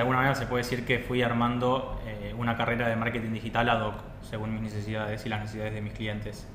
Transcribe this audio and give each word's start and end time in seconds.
de 0.00 0.02
alguna 0.02 0.20
manera 0.20 0.34
se 0.34 0.46
puede 0.46 0.62
decir 0.62 0.86
que 0.86 0.98
fui 0.98 1.20
armando 1.20 2.00
eh, 2.06 2.32
una 2.34 2.56
carrera 2.56 2.88
de 2.88 2.96
marketing 2.96 3.32
digital 3.32 3.68
ad 3.68 3.82
hoc, 3.82 3.96
según 4.22 4.50
mis 4.50 4.62
necesidades 4.62 5.26
y 5.26 5.28
las 5.28 5.40
necesidades 5.40 5.74
de 5.74 5.82
mis 5.82 5.92
clientes. 5.92 6.46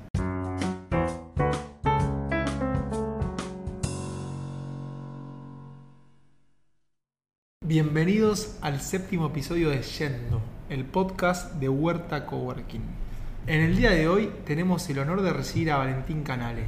Bienvenidos 7.63 8.57
al 8.63 8.81
séptimo 8.81 9.27
episodio 9.27 9.69
de 9.69 9.83
Yendo, 9.83 10.41
el 10.69 10.83
podcast 10.83 11.53
de 11.53 11.69
Huerta 11.69 12.25
Coworking. 12.25 12.81
En 13.45 13.61
el 13.61 13.75
día 13.75 13.91
de 13.91 14.07
hoy 14.07 14.31
tenemos 14.45 14.89
el 14.89 14.97
honor 14.97 15.21
de 15.21 15.31
recibir 15.31 15.69
a 15.69 15.77
Valentín 15.77 16.23
Canale. 16.23 16.63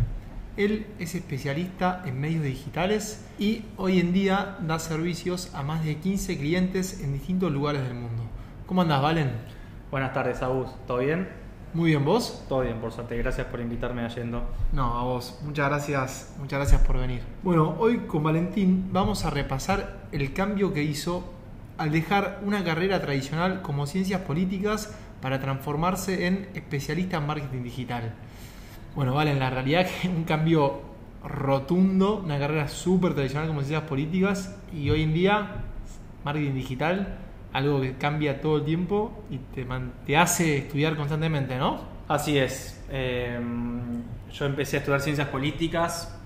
Él 0.58 0.88
es 0.98 1.14
especialista 1.14 2.02
en 2.08 2.20
medios 2.20 2.44
digitales 2.44 3.24
y 3.38 3.66
hoy 3.78 4.00
en 4.00 4.12
día 4.12 4.58
da 4.60 4.80
servicios 4.80 5.54
a 5.54 5.62
más 5.62 5.86
de 5.86 5.98
15 5.98 6.36
clientes 6.40 7.00
en 7.04 7.14
distintos 7.14 7.52
lugares 7.52 7.84
del 7.84 7.94
mundo. 7.94 8.24
¿Cómo 8.66 8.82
andas, 8.82 9.00
Valen? 9.00 9.34
Buenas 9.92 10.14
tardes, 10.14 10.42
Agus. 10.42 10.72
¿Todo 10.88 10.98
bien? 10.98 11.30
Muy 11.76 11.92
bien, 11.92 12.04
¿vos? 12.04 12.44
Todo 12.50 12.62
bien, 12.62 12.80
por 12.82 12.92
suerte. 12.92 13.16
Gracias 13.20 13.46
por 13.46 13.60
invitarme 13.60 14.02
a 14.02 14.08
Yendo. 14.08 14.50
No, 14.74 14.98
a 14.98 15.04
vos. 15.04 15.38
Muchas 15.44 15.70
gracias, 15.70 16.36
muchas 16.40 16.58
gracias 16.58 16.82
por 16.82 16.98
venir. 16.98 17.22
Bueno, 17.44 17.76
hoy 17.78 18.00
con 18.08 18.24
Valentín 18.24 18.90
vamos 18.92 19.26
a 19.26 19.30
repasar 19.30 20.08
el 20.12 20.34
cambio 20.34 20.74
que 20.74 20.82
hizo 20.82 21.24
al 21.78 21.92
dejar 21.92 22.42
una 22.44 22.64
carrera 22.64 23.00
tradicional 23.00 23.62
como 23.62 23.86
ciencias 23.86 24.22
políticas 24.22 24.92
para 25.22 25.40
transformarse 25.40 26.26
en 26.26 26.50
especialista 26.56 27.18
en 27.18 27.28
marketing 27.28 27.62
digital. 27.62 28.16
Bueno, 28.98 29.14
vale, 29.14 29.30
en 29.30 29.38
la 29.38 29.52
realidad 29.52 29.86
que 29.86 30.08
un 30.10 30.24
cambio 30.24 30.82
rotundo, 31.24 32.16
una 32.16 32.40
carrera 32.40 32.68
súper 32.68 33.14
tradicional 33.14 33.48
como 33.48 33.60
ciencias 33.60 33.84
políticas 33.88 34.60
y 34.74 34.90
hoy 34.90 35.04
en 35.04 35.14
día 35.14 35.50
marketing 36.24 36.56
digital, 36.56 37.16
algo 37.54 37.80
que 37.80 37.94
cambia 37.98 38.42
todo 38.42 38.58
el 38.58 38.66
tiempo 38.66 39.24
y 39.30 39.38
te, 40.08 40.18
hace 40.18 40.58
estudiar 40.58 40.96
constantemente, 40.96 41.60
¿no? 41.60 41.80
Así 42.08 42.40
es. 42.40 42.84
Eh, 42.90 43.40
yo 44.34 44.46
empecé 44.46 44.78
a 44.78 44.80
estudiar 44.80 45.02
ciencias 45.02 45.28
políticas, 45.28 46.20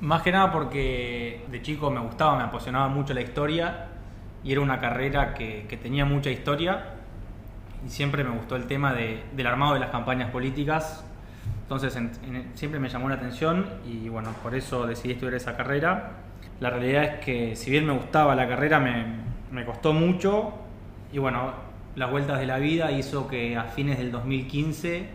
más 0.00 0.22
que 0.22 0.30
nada 0.30 0.52
porque 0.52 1.44
de 1.50 1.60
chico 1.60 1.90
me 1.90 1.98
gustaba, 1.98 2.36
me 2.36 2.44
apasionaba 2.44 2.86
mucho 2.86 3.14
la 3.14 3.22
historia 3.22 3.88
y 4.44 4.52
era 4.52 4.60
una 4.60 4.78
carrera 4.78 5.34
que, 5.34 5.66
tenía 5.82 6.04
mucha 6.04 6.30
historia 6.30 6.84
y 7.84 7.90
siempre 7.90 8.22
me 8.22 8.30
gustó 8.30 8.54
el 8.54 8.68
tema 8.68 8.94
de- 8.94 9.24
del 9.34 9.46
armado 9.48 9.74
de 9.74 9.80
las 9.80 9.90
campañas 9.90 10.30
políticas. 10.30 11.04
Entonces 11.72 11.96
en- 11.96 12.36
en- 12.36 12.50
siempre 12.54 12.78
me 12.78 12.90
llamó 12.90 13.08
la 13.08 13.14
atención 13.14 13.64
y 13.90 14.10
bueno, 14.10 14.28
por 14.42 14.54
eso 14.54 14.86
decidí 14.86 15.14
estudiar 15.14 15.32
esa 15.36 15.56
carrera. 15.56 16.18
La 16.60 16.68
realidad 16.68 17.04
es 17.04 17.24
que 17.24 17.56
si 17.56 17.70
bien 17.70 17.86
me 17.86 17.94
gustaba 17.94 18.34
la 18.34 18.46
carrera, 18.46 18.78
me, 18.78 19.64
costó 19.64 19.94
mucho 19.94 20.52
y 21.14 21.18
bueno, 21.18 21.54
las 21.96 22.10
vueltas 22.10 22.40
de 22.40 22.44
la 22.46 22.58
vida 22.58 22.92
hizo 22.92 23.26
que 23.26 23.56
a 23.56 23.64
fines 23.64 23.96
del 23.96 24.12
2015 24.12 25.06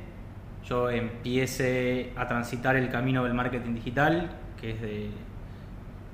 yo 0.68 0.90
empiece 0.90 2.12
a 2.16 2.28
transitar 2.28 2.76
el 2.76 2.90
camino 2.90 3.24
del 3.24 3.36
marketing 3.36 3.76
digital, 3.76 4.32
que 4.60 4.72
es, 4.72 4.82
de, 4.82 5.10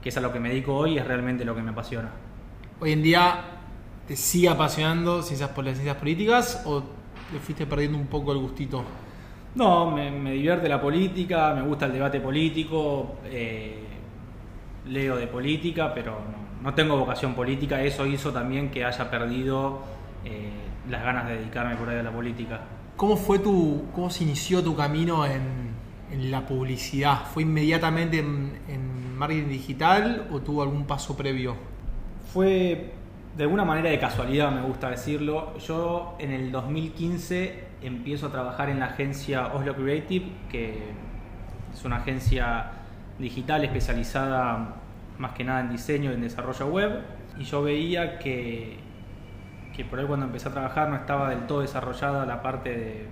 que 0.01 0.09
es 0.09 0.17
a 0.17 0.19
lo 0.19 0.33
que 0.33 0.41
me 0.41 0.49
dedico 0.49 0.75
hoy 0.75 0.95
y 0.95 0.97
es 0.97 1.07
realmente 1.07 1.45
lo 1.45 1.55
que 1.55 1.61
me 1.61 1.71
apasiona. 1.71 2.09
Hoy 2.81 2.91
en 2.91 3.01
día 3.01 3.39
te 4.09 4.17
sigue 4.17 4.49
apasionando 4.49 5.21
ciencias, 5.21 5.51
las 5.55 5.75
ciencias 5.75 5.95
políticas 5.95 6.63
o 6.65 6.83
le 7.31 7.39
fuiste 7.39 7.65
perdiendo 7.65 7.97
un 7.97 8.07
poco 8.07 8.33
el 8.33 8.39
gustito? 8.39 8.83
No, 9.55 9.91
me, 9.91 10.09
me 10.09 10.33
divierte 10.33 10.67
la 10.67 10.81
política, 10.81 11.53
me 11.53 11.61
gusta 11.61 11.85
el 11.85 11.93
debate 11.93 12.19
político, 12.19 13.17
eh, 13.25 13.83
leo 14.87 15.15
de 15.15 15.27
política, 15.27 15.93
pero 15.93 16.13
no, 16.13 16.63
no 16.63 16.73
tengo 16.73 16.97
vocación 16.97 17.35
política. 17.35 17.81
Eso 17.81 18.05
hizo 18.05 18.31
también 18.31 18.71
que 18.71 18.83
haya 18.83 19.11
perdido 19.11 19.81
eh, 20.25 20.49
las 20.89 21.03
ganas 21.03 21.27
de 21.27 21.37
dedicarme 21.37 21.75
por 21.75 21.89
ahí 21.89 21.99
a 21.99 22.03
la 22.03 22.11
política. 22.11 22.61
¿Cómo 22.97 23.15
fue 23.15 23.39
tu, 23.39 23.85
cómo 23.93 24.09
se 24.09 24.23
inició 24.23 24.63
tu 24.63 24.75
camino 24.75 25.25
en, 25.25 25.71
en 26.11 26.31
la 26.31 26.45
publicidad? 26.45 27.25
¿Fue 27.25 27.43
inmediatamente 27.43 28.19
en, 28.19 28.57
en 28.67 29.15
marketing 29.17 29.49
digital 29.49 30.27
o 30.31 30.39
tuvo 30.39 30.63
algún 30.63 30.85
paso 30.85 31.15
previo? 31.15 31.55
Fue 32.33 32.93
de 33.37 33.43
alguna 33.43 33.65
manera 33.65 33.89
de 33.89 33.99
casualidad, 33.99 34.51
me 34.51 34.61
gusta 34.61 34.89
decirlo. 34.89 35.57
Yo 35.59 36.15
en 36.19 36.31
el 36.31 36.51
2015 36.51 37.72
empiezo 37.83 38.27
a 38.27 38.31
trabajar 38.31 38.69
en 38.69 38.79
la 38.79 38.87
agencia 38.87 39.47
Oslo 39.53 39.75
Creative, 39.75 40.25
que 40.49 40.91
es 41.73 41.85
una 41.85 41.97
agencia 41.97 42.71
digital 43.19 43.63
especializada 43.63 44.75
más 45.17 45.33
que 45.33 45.43
nada 45.43 45.61
en 45.61 45.69
diseño 45.69 46.11
y 46.11 46.15
en 46.15 46.21
desarrollo 46.21 46.67
web. 46.67 47.01
Y 47.37 47.43
yo 47.43 47.63
veía 47.63 48.19
que, 48.19 48.77
que 49.75 49.85
por 49.85 49.99
ahí 49.99 50.05
cuando 50.05 50.25
empecé 50.25 50.49
a 50.49 50.51
trabajar 50.51 50.89
no 50.89 50.95
estaba 50.95 51.29
del 51.29 51.45
todo 51.47 51.61
desarrollada 51.61 52.25
la 52.25 52.41
parte 52.41 52.69
de, 52.69 53.07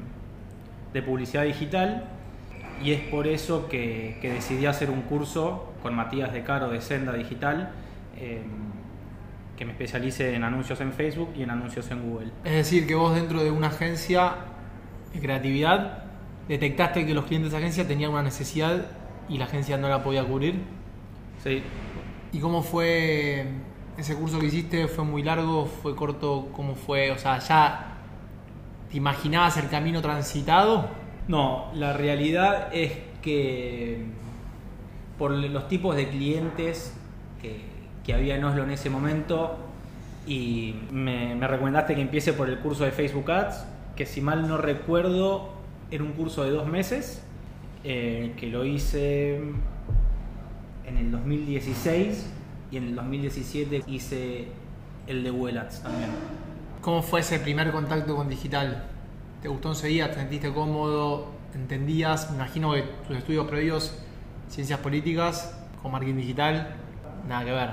de 0.93 1.01
publicidad 1.01 1.43
digital. 1.43 2.05
Y 2.83 2.93
es 2.93 3.01
por 3.01 3.27
eso 3.27 3.67
que, 3.67 4.17
que 4.21 4.33
decidí 4.33 4.65
hacer 4.65 4.89
un 4.89 5.03
curso 5.03 5.73
con 5.83 5.93
Matías 5.93 6.33
de 6.33 6.43
Caro 6.43 6.69
de 6.69 6.81
Senda 6.81 7.13
Digital, 7.13 7.71
eh, 8.17 8.41
que 9.55 9.65
me 9.65 9.71
especialice 9.73 10.33
en 10.35 10.43
anuncios 10.43 10.81
en 10.81 10.91
Facebook 10.91 11.33
y 11.35 11.43
en 11.43 11.51
anuncios 11.51 11.91
en 11.91 12.09
Google. 12.09 12.31
Es 12.43 12.53
decir, 12.53 12.87
que 12.87 12.95
vos 12.95 13.13
dentro 13.13 13.43
de 13.43 13.51
una 13.51 13.67
agencia 13.67 14.33
de 15.13 15.19
creatividad 15.19 16.03
detectaste 16.47 17.05
que 17.05 17.13
los 17.13 17.25
clientes 17.25 17.51
de 17.51 17.57
esa 17.57 17.63
agencia 17.63 17.87
tenían 17.87 18.11
una 18.11 18.23
necesidad 18.23 18.87
y 19.29 19.37
la 19.37 19.45
agencia 19.45 19.77
no 19.77 19.87
la 19.87 20.03
podía 20.03 20.23
cubrir. 20.23 20.61
Sí, 21.43 21.63
¿Y 22.33 22.39
cómo 22.39 22.63
fue 22.63 23.45
ese 23.97 24.15
curso 24.15 24.39
que 24.39 24.45
hiciste? 24.45 24.87
¿Fue 24.87 25.03
muy 25.03 25.21
largo? 25.21 25.65
¿Fue 25.65 25.95
corto? 25.95 26.49
¿Cómo 26.53 26.75
fue? 26.75 27.11
O 27.11 27.17
sea, 27.17 27.39
¿ya 27.39 27.97
te 28.89 28.97
imaginabas 28.97 29.57
el 29.57 29.67
camino 29.67 30.01
transitado? 30.01 30.87
No, 31.27 31.71
la 31.75 31.91
realidad 31.91 32.69
es 32.73 32.93
que 33.21 34.05
por 35.17 35.31
los 35.31 35.67
tipos 35.67 35.95
de 35.95 36.07
clientes 36.07 36.97
que, 37.41 37.61
que 38.05 38.13
había 38.13 38.35
en 38.35 38.45
Oslo 38.45 38.63
en 38.63 38.71
ese 38.71 38.89
momento 38.89 39.57
y 40.25 40.75
me, 40.91 41.35
me 41.35 41.47
recomendaste 41.47 41.95
que 41.95 42.01
empiece 42.01 42.31
por 42.31 42.49
el 42.49 42.59
curso 42.59 42.85
de 42.85 42.91
Facebook 42.91 43.29
Ads, 43.29 43.65
que 44.01 44.07
si 44.07 44.19
mal 44.19 44.47
no 44.47 44.57
recuerdo 44.57 45.51
era 45.91 46.03
un 46.03 46.13
curso 46.13 46.43
de 46.43 46.49
dos 46.49 46.65
meses, 46.65 47.21
eh, 47.83 48.33
que 48.35 48.47
lo 48.47 48.65
hice 48.65 49.35
en 50.87 50.97
el 50.97 51.11
2016 51.11 52.27
y 52.71 52.77
en 52.77 52.85
el 52.85 52.95
2017 52.95 53.83
hice 53.85 54.47
el 55.05 55.23
de 55.23 55.29
Ads 55.59 55.83
también. 55.83 56.09
¿Cómo 56.81 57.03
fue 57.03 57.19
ese 57.19 57.37
primer 57.37 57.71
contacto 57.71 58.15
con 58.15 58.27
digital? 58.27 58.85
¿Te 59.39 59.49
gustó 59.49 59.69
enseguida? 59.69 60.09
¿Te 60.09 60.15
sentiste 60.15 60.51
cómodo? 60.51 61.27
¿Entendías? 61.53 62.31
Me 62.31 62.37
imagino 62.37 62.73
que 62.73 62.81
tus 63.07 63.17
estudios 63.17 63.45
previos, 63.45 64.03
ciencias 64.49 64.79
políticas, 64.79 65.55
con 65.79 65.91
marketing 65.91 66.15
digital, 66.15 66.69
nada 67.29 67.45
que 67.45 67.51
ver. 67.51 67.69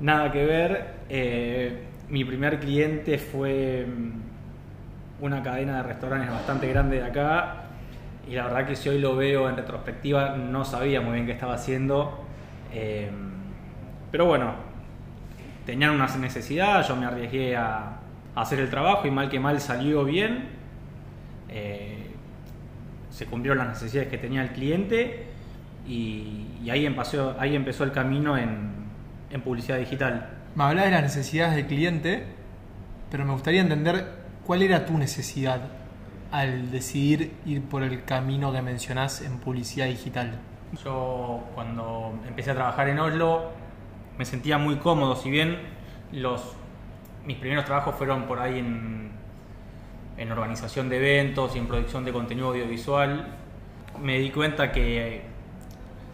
Nada 0.00 0.32
que 0.32 0.46
ver. 0.46 0.94
eh, 1.10 1.82
mi 2.08 2.24
primer 2.24 2.60
cliente 2.60 3.18
fue 3.18 3.86
mm, 3.86 4.31
una 5.22 5.42
cadena 5.42 5.76
de 5.78 5.82
restaurantes 5.84 6.30
bastante 6.30 6.68
grande 6.68 6.96
de 6.96 7.04
acá. 7.04 7.54
Y 8.28 8.34
la 8.34 8.44
verdad 8.44 8.66
que 8.66 8.76
si 8.76 8.88
hoy 8.88 8.98
lo 8.98 9.16
veo 9.16 9.48
en 9.48 9.56
retrospectiva, 9.56 10.36
no 10.36 10.64
sabía 10.64 11.00
muy 11.00 11.14
bien 11.14 11.26
qué 11.26 11.32
estaba 11.32 11.54
haciendo. 11.54 12.26
eh, 12.72 13.10
pero 14.10 14.26
bueno, 14.26 14.54
tenían 15.64 15.92
una 15.92 16.06
necesidad, 16.18 16.86
yo 16.86 16.96
me 16.96 17.06
arriesgué 17.06 17.56
a, 17.56 17.98
hacer 18.34 18.60
el 18.60 18.70
trabajo 18.70 19.06
y 19.06 19.10
mal 19.10 19.28
que 19.28 19.38
mal 19.38 19.60
salió 19.60 20.04
bien. 20.04 20.48
Eh, 21.48 22.10
se 23.10 23.26
cumplieron 23.26 23.58
las 23.58 23.68
necesidades 23.68 24.10
que 24.10 24.18
tenía 24.18 24.42
el 24.42 24.50
cliente 24.50 25.26
y, 25.86 26.46
y 26.64 26.70
ahí, 26.70 26.86
empezó, 26.86 27.36
ahí 27.38 27.54
empezó 27.54 27.84
el 27.84 27.92
camino 27.92 28.36
en, 28.36 28.70
en 29.30 29.40
publicidad 29.42 29.78
digital. 29.78 30.30
Me 30.54 30.64
hablás 30.64 30.86
de 30.86 30.90
las 30.90 31.02
necesidades 31.02 31.56
del 31.56 31.66
cliente, 31.66 32.24
pero 33.10 33.24
me 33.24 33.32
gustaría 33.32 33.60
entender 33.60 34.21
cuál 34.46 34.62
era 34.62 34.86
tu 34.86 34.98
necesidad 34.98 35.60
al 36.30 36.70
decidir 36.70 37.32
ir 37.44 37.62
por 37.62 37.82
el 37.82 38.04
camino 38.04 38.52
que 38.52 38.62
mencionás 38.62 39.20
en 39.20 39.38
publicidad 39.38 39.86
digital. 39.86 40.38
Yo 40.82 41.44
cuando 41.54 42.18
empecé 42.26 42.52
a 42.52 42.54
trabajar 42.54 42.88
en 42.88 42.98
Oslo 42.98 43.50
me 44.16 44.24
sentía 44.24 44.58
muy 44.58 44.76
cómodo, 44.76 45.16
si 45.16 45.30
bien 45.30 45.58
los, 46.12 46.54
mis 47.26 47.36
primeros 47.36 47.64
trabajos 47.64 47.94
fueron 47.94 48.24
por 48.24 48.38
ahí 48.38 48.58
en, 48.58 49.10
en 50.16 50.32
organización 50.32 50.88
de 50.88 50.96
eventos 50.96 51.54
y 51.54 51.58
en 51.58 51.66
producción 51.66 52.04
de 52.04 52.12
contenido 52.12 52.48
audiovisual, 52.48 53.26
me 54.00 54.18
di 54.18 54.30
cuenta 54.30 54.72
que 54.72 55.22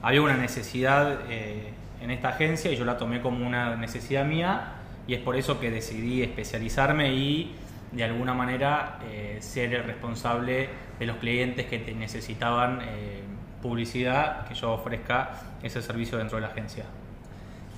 había 0.03 0.23
una 0.23 0.37
necesidad 0.37 1.21
eh, 1.29 1.73
en 2.01 2.11
esta 2.11 2.31
agencia 2.31 2.73
y 2.73 2.77
yo 2.77 2.85
la 2.85 2.97
tomé 2.97 3.21
como 3.21 3.47
una 3.47 3.77
necesidad 3.77 4.25
mía 4.25 4.75
y 5.07 5.15
es 5.15 5.21
por 5.21 5.37
eso 5.37 5.59
que 5.59 5.71
decidí 5.71 6.23
especializarme 6.23 7.13
y 7.15 7.55
de 7.93 8.05
alguna 8.05 8.35
manera 8.35 8.99
eh, 9.05 9.39
ser 9.41 9.75
el 9.75 9.85
responsable 9.85 10.69
de 10.99 11.07
los 11.07 11.17
clientes 11.19 11.67
que 11.67 11.79
te 11.79 11.95
necesitaban 11.95 12.81
eh, 12.83 13.23
publicidad, 13.63 14.47
que 14.47 14.55
yo 14.55 14.73
ofrezca 14.73 15.31
ese 15.63 15.83
servicio 15.83 16.19
dentro 16.19 16.37
de 16.37 16.43
la 16.43 16.49
agencia. 16.49 16.85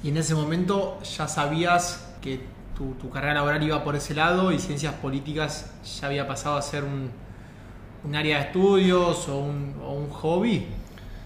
Y 0.03 0.09
en 0.09 0.17
ese 0.17 0.35
momento 0.35 1.01
ya 1.03 1.29
sabías 1.29 2.17
que 2.21 2.41
tu, 2.77 2.95
tu 2.95 3.11
carrera 3.11 3.35
laboral 3.35 3.63
iba 3.63 3.85
por 3.85 3.95
ese 3.95 4.15
lado 4.15 4.53
y 4.53 4.59
ciencias 4.59 4.95
políticas 4.95 5.73
ya 6.01 6.07
había 6.07 6.27
pasado 6.27 6.57
a 6.57 6.63
ser 6.63 6.85
un, 6.85 7.11
un 8.05 8.15
área 8.15 8.39
de 8.39 8.45
estudios 8.45 9.29
o 9.29 9.39
un, 9.39 9.75
o 9.85 9.93
un 9.93 10.09
hobby. 10.11 10.67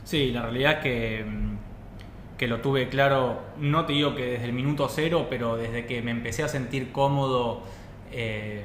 Sí, 0.04 0.32
la 0.32 0.42
realidad 0.42 0.72
es 0.72 0.78
que, 0.80 1.24
mm, 1.24 2.36
que 2.36 2.48
lo 2.48 2.60
tuve 2.60 2.88
claro, 2.88 3.40
no 3.58 3.86
te 3.86 3.92
digo 3.92 4.14
que 4.14 4.24
desde 4.26 4.46
el 4.46 4.52
minuto 4.52 4.88
cero, 4.88 5.26
pero 5.30 5.56
desde 5.56 5.86
que 5.86 6.02
me 6.02 6.10
empecé 6.10 6.42
a 6.42 6.48
sentir 6.48 6.92
cómodo 6.92 7.62
eh, 8.16 8.64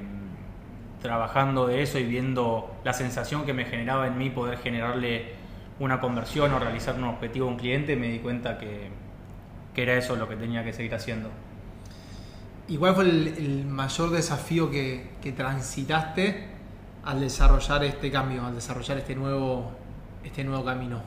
trabajando 1.01 1.66
de 1.66 1.81
eso 1.81 1.98
y 1.98 2.04
viendo 2.04 2.72
la 2.84 2.94
sensación 2.94 3.46
que 3.46 3.54
me 3.54 3.66
generaba 3.66 4.06
en 4.06 4.18
mí 4.18 4.30
poder 4.30 4.60
generarle 4.60 5.34
una 5.80 6.00
conversión 6.00 6.54
o 6.54 6.60
realizar 6.60 6.96
un 6.96 7.06
objetivo 7.06 7.48
a 7.48 7.50
un 7.50 7.57
cliente, 7.57 7.96
me 7.96 8.10
di 8.10 8.19
cuenta 8.19 8.60
que, 8.60 8.90
que 9.74 9.81
era 9.81 9.96
eso 9.96 10.16
lo 10.16 10.30
que 10.30 10.36
tenía 10.36 10.63
que 10.63 10.72
seguir 10.72 10.94
haciendo. 10.94 11.30
¿Y 12.68 12.78
cuál 12.78 12.94
fue 12.94 13.06
el, 13.06 13.28
el 13.28 13.66
mayor 13.66 14.12
desafío 14.12 14.69
que, 14.69 15.10
que 15.19 15.31
transitaste 15.31 16.48
al 17.04 17.19
desarrollar 17.19 17.84
este 17.84 18.12
cambio, 18.12 18.45
al 18.45 18.54
desarrollar 18.54 19.00
este 19.00 19.16
nuevo, 19.16 19.72
este 20.24 20.44
nuevo 20.44 20.63
camino? 20.63 21.02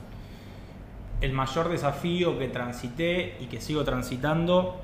El 1.21 1.31
mayor 1.31 1.69
desafío 1.69 2.37
que 2.37 2.49
transité 2.49 3.37
y 3.39 3.45
que 3.45 3.61
sigo 3.61 3.85
transitando 3.85 4.81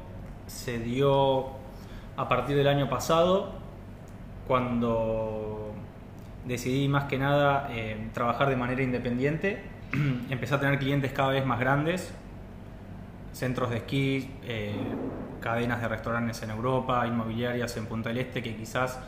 se 0.48 0.80
dio 0.80 1.59
a 2.20 2.28
partir 2.28 2.58
del 2.58 2.68
año 2.68 2.90
pasado, 2.90 3.50
cuando 4.46 5.74
decidí 6.46 6.90
más 6.90 7.06
que 7.06 7.18
nada 7.18 7.70
eh, 7.72 8.10
trabajar 8.14 8.50
de 8.50 8.58
manera 8.58 8.84
independiente. 8.84 9.64
Empecé 10.30 10.56
a 10.56 10.60
tener 10.60 10.80
clientes 10.80 11.14
cada 11.14 11.30
vez 11.30 11.46
más 11.46 11.62
grandes, 11.62 12.14
centros 13.32 13.70
de 13.70 13.78
esquí, 13.78 14.32
eh, 14.44 14.76
cadenas 15.40 15.80
de 15.80 15.88
restaurantes 15.88 16.44
en 16.44 16.50
Europa, 16.50 17.08
inmobiliarias 17.08 17.78
en 17.78 17.86
Punta 17.86 18.10
del 18.10 18.18
Este, 18.18 18.44
que 18.44 18.54
quizás 18.54 19.00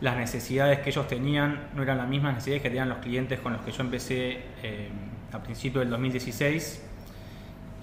las 0.00 0.16
necesidades 0.16 0.78
que 0.78 0.90
ellos 0.90 1.08
tenían 1.08 1.70
no 1.74 1.82
eran 1.82 1.98
las 1.98 2.06
mismas 2.06 2.34
necesidades 2.34 2.62
que 2.62 2.68
tenían 2.68 2.88
los 2.88 2.98
clientes 2.98 3.40
con 3.40 3.54
los 3.54 3.62
que 3.62 3.72
yo 3.72 3.82
empecé 3.82 4.44
eh, 4.62 4.88
a 5.32 5.42
principios 5.42 5.82
del 5.82 5.90
2016. 5.90 6.80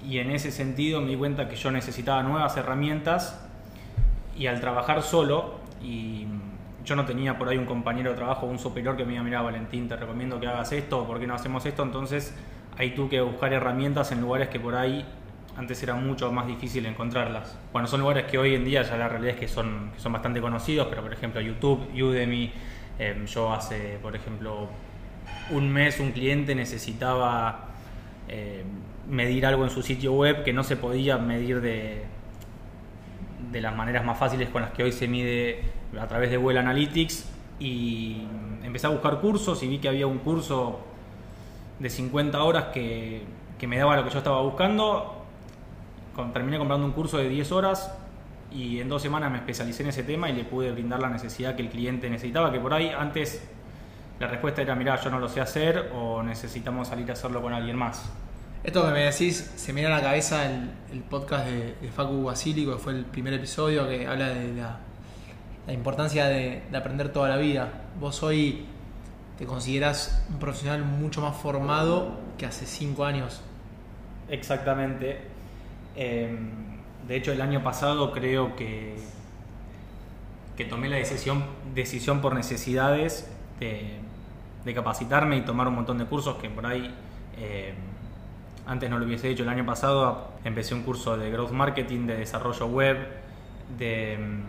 Y 0.07 0.19
en 0.19 0.31
ese 0.31 0.51
sentido 0.51 1.01
me 1.01 1.09
di 1.09 1.18
cuenta 1.18 1.50
que 1.50 1.57
yo 1.57 1.69
necesitaba 1.69 2.24
nuevas 2.24 2.56
herramientas 2.56 3.43
y 4.38 4.47
al 4.47 4.59
trabajar 4.59 5.01
solo, 5.01 5.59
y 5.81 6.25
yo 6.85 6.95
no 6.95 7.06
tenía 7.06 7.38
por 7.38 7.50
ahí 7.50 7.57
un 7.57 7.65
compañero 7.65 8.12
de 8.12 8.15
trabajo 8.15 8.45
un 8.45 8.59
superior 8.59 8.97
que 8.97 9.06
me 9.06 9.12
diga, 9.12 9.24
mira 9.24 9.41
Valentín, 9.41 9.88
te 9.88 9.95
recomiendo 9.95 10.39
que 10.39 10.47
hagas 10.47 10.71
esto, 10.71 11.06
¿por 11.06 11.19
qué 11.19 11.27
no 11.27 11.35
hacemos 11.35 11.65
esto? 11.65 11.83
Entonces 11.83 12.35
ahí 12.77 12.91
tuve 12.91 13.09
que 13.09 13.21
buscar 13.21 13.53
herramientas 13.53 14.12
en 14.12 14.21
lugares 14.21 14.50
que 14.50 14.59
por 14.59 14.75
ahí 14.75 15.06
antes 15.56 15.81
era 15.83 15.94
mucho 15.94 16.31
más 16.31 16.47
difícil 16.47 16.85
encontrarlas. 16.85 17.57
Bueno, 17.71 17.88
son 17.88 18.01
lugares 18.01 18.25
que 18.25 18.38
hoy 18.38 18.56
en 18.56 18.65
día 18.65 18.81
ya 18.81 18.97
la 18.97 19.07
realidad 19.07 19.35
es 19.35 19.39
que 19.39 19.47
son, 19.47 19.91
que 19.94 20.00
son 20.00 20.12
bastante 20.12 20.41
conocidos, 20.41 20.88
pero 20.89 21.03
por 21.03 21.13
ejemplo 21.13 21.41
YouTube, 21.41 21.88
Udemy, 21.94 22.51
eh, 23.00 23.24
yo 23.27 23.53
hace, 23.53 24.00
por 24.01 24.15
ejemplo, 24.15 24.68
un 25.51 25.71
mes 25.71 26.00
un 26.00 26.12
cliente 26.12 26.56
necesitaba 26.56 27.68
eh, 28.27 28.63
medir 29.07 29.45
algo 29.45 29.63
en 29.63 29.69
su 29.69 29.83
sitio 29.83 30.13
web 30.13 30.44
que 30.44 30.53
no 30.53 30.63
se 30.63 30.75
podía 30.75 31.18
medir 31.18 31.62
de, 31.62 32.03
de 33.53 33.61
las 33.61 33.73
maneras 33.73 34.03
más 34.03 34.17
fáciles 34.17 34.50
con 34.50 34.61
las 34.61 34.71
que 34.71 34.83
hoy 34.83 34.91
se 34.91 35.07
mide 35.07 35.61
a 35.97 36.07
través 36.07 36.29
de 36.29 36.35
Google 36.38 36.59
Analytics 36.59 37.29
y 37.59 38.17
empecé 38.63 38.88
a 38.88 38.89
buscar 38.89 39.21
cursos 39.21 39.63
y 39.63 39.67
vi 39.67 39.77
que 39.77 39.88
había 39.88 40.07
un 40.07 40.17
curso 40.17 40.81
de 41.79 41.89
50 41.89 42.44
horas 42.44 42.65
que, 42.73 43.23
que 43.57 43.67
me 43.67 43.77
daba 43.77 43.95
lo 43.95 44.03
que 44.03 44.09
yo 44.09 44.17
estaba 44.17 44.41
buscando 44.41 45.23
terminé 46.33 46.57
comprando 46.57 46.85
un 46.85 46.94
curso 46.94 47.17
de 47.17 47.29
10 47.29 47.51
horas 47.51 47.91
y 48.51 48.79
en 48.79 48.89
dos 48.89 49.01
semanas 49.01 49.31
me 49.31 49.38
especialicé 49.38 49.83
en 49.83 49.89
ese 49.89 50.03
tema 50.03 50.29
y 50.29 50.33
le 50.33 50.44
pude 50.44 50.71
brindar 50.71 50.99
la 50.99 51.09
necesidad 51.09 51.56
que 51.56 51.63
el 51.63 51.69
cliente 51.69 52.09
necesitaba, 52.09 52.51
que 52.51 52.59
por 52.59 52.73
ahí 52.73 52.91
antes 52.95 53.44
la 54.19 54.27
respuesta 54.27 54.61
era, 54.61 54.75
mira, 54.75 54.95
yo 55.01 55.09
no 55.09 55.19
lo 55.19 55.27
sé 55.27 55.41
hacer 55.41 55.91
o 55.94 56.21
necesitamos 56.21 56.88
salir 56.88 57.09
a 57.09 57.13
hacerlo 57.13 57.41
con 57.41 57.51
alguien 57.51 57.75
más. 57.75 58.11
Esto 58.63 58.86
que 58.86 58.92
me 58.92 59.01
decís, 59.01 59.51
se 59.57 59.74
me 59.74 59.86
a 59.86 59.89
la 59.89 60.01
cabeza 60.01 60.45
el, 60.45 61.01
podcast 61.01 61.48
de, 61.48 61.75
Facu 61.94 62.24
Basílico, 62.24 62.71
que 62.71 62.77
fue 62.77 62.94
el 62.94 63.04
primer 63.04 63.33
episodio 63.33 63.89
que 63.89 64.07
habla 64.07 64.30
de 64.30 64.54
la, 64.54 65.74
importancia 65.74 66.27
de, 66.27 66.63
de, 66.71 66.77
aprender 66.77 67.12
toda 67.12 67.27
la 67.27 67.36
vida. 67.36 67.69
Vos 68.00 68.24
hoy 68.24 68.65
te 69.38 69.45
consideras 69.45 70.25
un 70.30 70.39
profesional 70.39 70.86
mucho 70.86 71.19
más 71.19 71.36
formado 71.36 72.18
que 72.38 72.45
hace 72.45 72.65
cinco 72.65 73.04
años. 73.04 73.42
Exactamente. 74.30 75.19
Em, 75.98 76.50
de 77.06 77.18
hecho, 77.18 77.33
el 77.33 77.42
año 77.42 77.63
pasado 77.63 78.13
creo 78.13 78.56
que, 78.56 78.95
que 80.56 80.63
tomé 80.63 80.88
la 80.88 80.95
decisión, 80.95 81.44
decisión 81.75 82.21
por 82.21 82.33
necesidades 82.33 83.30
de, 83.59 84.00
capacitarme 84.74 85.36
y 85.36 85.42
tomar 85.42 85.68
un 85.68 85.75
montón 85.75 85.98
de 85.98 86.06
cursos 86.06 86.38
que 86.38 86.50
por 86.50 86.66
ahí 86.66 86.95
em, 87.38 87.93
antes 88.65 88.89
no 88.89 89.00
lo 89.00 89.06
hubiese 89.06 89.30
hecho. 89.30 89.44
El 89.44 89.50
año 89.50 89.65
pasado 89.65 90.31
empecé 90.44 90.74
un 90.74 90.83
curso 90.83 91.18
de 91.18 91.30
growth 91.31 91.51
marketing, 91.51 92.07
de 92.07 92.18
desarrollo 92.18 92.68
web, 92.68 92.98
de, 93.77 94.13
em, 94.13 94.42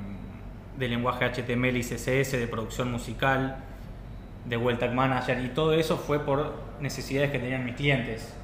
de 0.78 0.88
lenguaje 0.88 1.25
HTML 1.25 1.76
y 1.78 1.82
CSS, 1.82 2.38
de 2.38 2.46
producción 2.46 2.90
musical, 2.90 3.56
de 4.44 4.56
Web 4.56 4.78
Tag 4.78 4.94
Manager 4.94 5.43
y 5.43 5.49
todo 5.49 5.72
eso 5.72 5.96
fue 5.96 6.19
por 6.19 6.52
necesidades 6.81 7.31
que 7.31 7.38
tenían 7.38 7.64
mis 7.64 7.76
clientes 7.76 8.34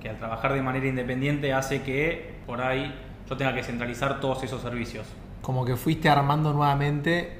que 0.00 0.08
al 0.08 0.16
trabajar 0.16 0.54
de 0.54 0.62
manera 0.62 0.86
independiente 0.86 1.52
hace 1.52 1.82
que 1.82 2.34
por 2.46 2.60
ahí 2.62 2.92
yo 3.28 3.36
tenga 3.36 3.54
que 3.54 3.62
centralizar 3.62 4.20
todos 4.20 4.42
esos 4.42 4.62
servicios. 4.62 5.06
Como 5.42 5.64
que 5.64 5.76
fuiste 5.76 6.08
armando 6.08 6.52
nuevamente 6.52 7.38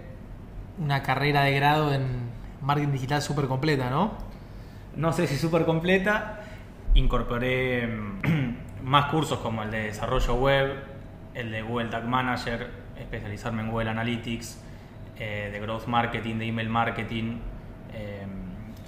una 0.79 1.03
carrera 1.03 1.43
de 1.43 1.55
grado 1.55 1.93
en 1.93 2.31
marketing 2.63 2.93
digital 2.93 3.23
súper 3.23 3.47
completa, 3.47 3.91
¿no? 3.91 4.13
No 4.95 5.13
sé 5.13 5.27
si 5.27 5.37
súper 5.37 5.65
completa. 5.65 6.40
Incorporé 6.95 7.87
mm, 7.87 8.83
más 8.85 9.07
cursos 9.07 9.39
como 9.39 9.63
el 9.63 9.71
de 9.71 9.85
desarrollo 9.85 10.35
web, 10.35 10.75
el 11.35 11.51
de 11.51 11.63
Google 11.63 11.89
Tag 11.89 12.07
Manager, 12.07 12.71
especializarme 12.99 13.63
en 13.63 13.71
Google 13.71 13.91
Analytics, 13.91 14.63
eh, 15.19 15.51
de 15.53 15.61
growth 15.61 15.87
marketing, 15.87 16.37
de 16.37 16.47
email 16.47 16.69
marketing. 16.69 17.39
Eh, 17.93 18.27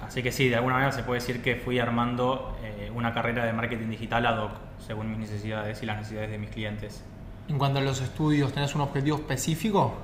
así 0.01 0.21
que 0.21 0.31
sí, 0.31 0.49
de 0.49 0.55
alguna 0.55 0.75
manera 0.75 0.91
se 0.91 1.03
puede 1.03 1.19
decir 1.19 1.41
que 1.41 1.55
fui 1.55 1.79
armando 1.79 2.57
una 2.95 3.11
carrera 3.11 3.43
de 3.43 3.53
marketing 3.53 3.89
digital 3.89 4.25
ad 4.27 4.37
hoc, 4.37 4.51
según 4.77 5.09
mis 5.09 5.17
necesidades 5.17 5.81
y 5.81 5.87
las 5.87 5.97
necesidades 5.97 6.29
de 6.29 6.37
mis 6.37 6.51
clientes. 6.51 7.03
En 7.49 7.57
cuanto 7.57 7.79
a 7.79 7.81
los 7.81 8.01
estudios, 8.01 8.53
¿tenés 8.53 8.75
un 8.75 8.81
objetivo 8.81 9.17
específico? 9.17 9.95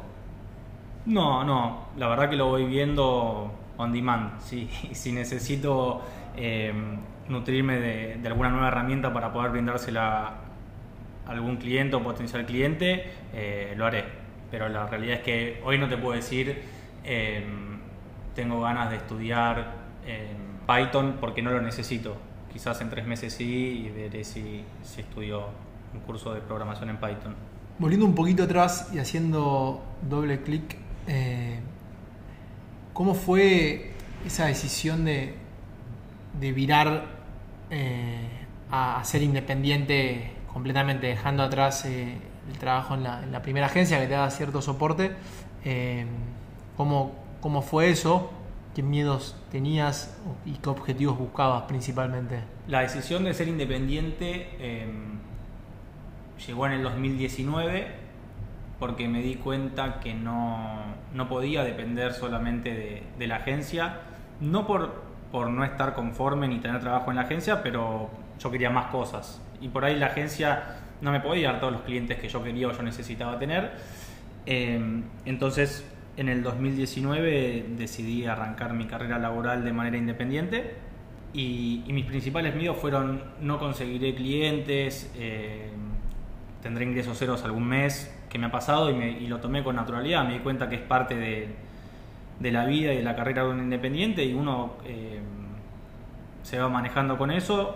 No, 1.05 1.43
no, 1.43 1.85
la 1.97 2.07
verdad 2.07 2.29
que 2.29 2.35
lo 2.35 2.47
voy 2.47 2.65
viendo 2.65 3.51
on 3.77 3.91
demand. 3.91 4.39
Si, 4.41 4.69
si 4.91 5.11
necesito 5.11 6.01
nutrirme 7.29 7.79
de, 7.79 8.27
alguna 8.27 8.49
nueva 8.49 8.67
herramienta 8.67 9.13
para 9.13 9.31
poder 9.31 9.51
brindársela 9.51 10.27
a 11.25 11.31
algún 11.31 11.57
cliente 11.57 11.95
o 11.95 12.03
potencial 12.03 12.45
cliente, 12.45 13.11
eh, 13.33 13.73
lo 13.77 13.85
haré. 13.85 14.05
Pero 14.51 14.67
la 14.67 14.87
realidad 14.87 15.17
es 15.17 15.21
que 15.21 15.61
hoy 15.63 15.77
no 15.77 15.87
te 15.87 15.97
puedo 15.97 16.15
decir, 16.15 16.61
eh, 17.03 17.43
tengo 18.35 18.61
ganas 18.61 18.89
de 18.89 18.97
estudiar 18.97 19.79
Python 20.65 21.17
porque 21.19 21.41
no 21.41 21.51
lo 21.51 21.61
necesito 21.61 22.17
quizás 22.51 22.81
en 22.81 22.89
tres 22.89 23.05
meses 23.05 23.33
sí 23.33 23.85
y 23.85 23.89
veré 23.89 24.23
si, 24.23 24.63
si 24.83 25.01
estudio 25.01 25.45
un 25.93 25.99
curso 26.01 26.33
de 26.33 26.41
programación 26.41 26.89
en 26.89 26.97
Python. 26.97 27.35
Volviendo 27.77 28.05
un 28.05 28.15
poquito 28.15 28.43
atrás 28.43 28.89
y 28.93 28.99
haciendo 28.99 29.83
doble 30.07 30.41
clic, 30.41 30.77
eh, 31.07 31.59
¿cómo 32.93 33.15
fue 33.15 33.93
esa 34.25 34.47
decisión 34.47 35.05
de, 35.05 35.35
de 36.39 36.51
virar 36.51 37.18
eh, 37.69 38.27
a, 38.71 39.03
ser 39.03 39.21
independiente 39.21 40.33
completamente, 40.51 41.07
dejando 41.07 41.43
atrás 41.43 41.85
eh, 41.85 42.17
el 42.51 42.57
trabajo 42.57 42.95
en 42.95 43.03
la, 43.03 43.41
primera 43.41 43.67
agencia 43.67 43.99
que 43.99 44.07
te 44.07 44.13
daba 44.13 44.29
cierto 44.29 44.61
soporte? 44.61 45.11
¿cómo, 46.75 47.13
¿Cómo 47.41 47.61
fue 47.61 47.89
eso? 47.89 48.31
¿Qué 48.75 48.83
miedos 48.83 49.35
tenías 49.49 50.17
y 50.45 50.53
qué 50.53 50.69
objetivos 50.69 51.17
buscabas 51.17 51.63
principalmente? 51.63 52.41
La 52.67 52.81
decisión 52.81 53.23
de 53.23 53.33
ser 53.33 53.47
independiente 53.47 54.49
eh, 54.59 54.87
llegó 56.45 56.65
en 56.67 56.73
el 56.73 56.83
2019 56.83 57.87
porque 58.77 59.07
me 59.07 59.21
di 59.21 59.35
cuenta 59.35 59.99
que 59.99 60.13
no, 60.13 60.83
no 61.13 61.27
podía 61.29 61.63
depender 61.63 62.13
solamente 62.13 63.03
de, 63.17 63.27
la 63.27 63.37
agencia, 63.37 64.01
no 64.39 64.67
por, 64.67 65.03
por 65.31 65.49
no 65.49 65.63
estar 65.63 65.93
conforme 65.93 66.47
ni 66.47 66.59
tener 66.59 66.81
trabajo 66.81 67.11
en 67.11 67.17
la 67.17 67.23
agencia, 67.23 67.61
pero 67.61 68.09
yo 68.39 68.51
quería 68.51 68.69
más 68.69 68.87
cosas. 68.87 69.41
Y 69.61 69.67
por 69.69 69.85
ahí 69.85 69.97
la 69.97 70.07
agencia 70.07 70.77
no 71.01 71.11
me 71.11 71.19
podía 71.19 71.51
dar 71.51 71.59
todos 71.59 71.73
los 71.73 71.81
clientes 71.83 72.17
que 72.19 72.29
yo 72.29 72.43
quería 72.43 72.67
o 72.67 72.71
yo 72.71 72.81
necesitaba 72.83 73.37
tener. 73.37 73.71
Eh, 74.45 75.03
entonces 75.25 75.85
en 76.17 76.29
el 76.29 76.43
2019 76.43 77.65
decidí 77.77 78.25
arrancar 78.25 78.73
mi 78.73 78.85
carrera 78.85 79.19
laboral 79.19 79.63
de 79.63 79.71
manera 79.71 79.97
independiente 79.97 80.75
y, 81.33 81.83
mis 81.87 82.05
principales 82.05 82.55
miedos 82.55 82.77
fueron 82.77 83.21
no 83.41 83.59
conseguiré 83.59 84.15
clientes, 84.15 85.11
eh, 85.15 85.69
tendré 86.61 86.85
ingresos 86.85 87.17
ceros 87.17 87.43
algún 87.43 87.67
mes 87.67 88.15
me 88.37 88.45
ha 88.45 88.51
pasado 88.51 88.91
y, 88.91 89.03
y, 89.03 89.27
lo 89.27 89.39
tomé 89.39 89.63
con 89.63 89.75
naturalidad. 89.75 90.25
Me 90.25 90.33
di 90.33 90.39
cuenta 90.39 90.69
que 90.69 90.75
es 90.75 90.81
parte 90.81 91.15
de, 91.15 91.49
de 92.39 92.51
la 92.51 92.65
vida 92.65 92.93
y 92.93 92.97
de 92.97 93.03
la 93.03 93.15
carrera 93.15 93.43
de 93.43 93.49
un 93.49 93.59
independiente 93.59 94.23
y 94.23 94.33
uno 94.33 94.77
eh, 94.85 95.19
se 96.43 96.59
va 96.59 96.69
manejando 96.69 97.17
con 97.17 97.31
eso 97.31 97.75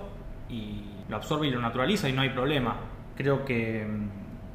y 0.50 0.86
lo 1.10 1.18
absorbe 1.18 1.48
y 1.48 1.52
lo 1.52 1.60
naturaliza 1.60 2.10
y 2.10 2.14
no 2.14 2.22
hay 2.22 2.30
problema. 2.30 2.76
Creo 3.16 3.46
que, 3.46 3.86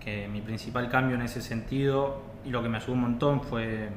que 0.00 0.29
mi 0.29 0.41
principal 0.41 0.88
cambio 0.88 1.17
en 1.17 1.23
ese 1.23 1.43
sentido 1.43 2.23
y 2.45 2.50
lo 2.50 2.62
que 2.62 2.69
me 2.69 2.79
ayudó 2.79 2.95
un 2.95 3.03
montón 3.03 3.43
fue 3.43 3.91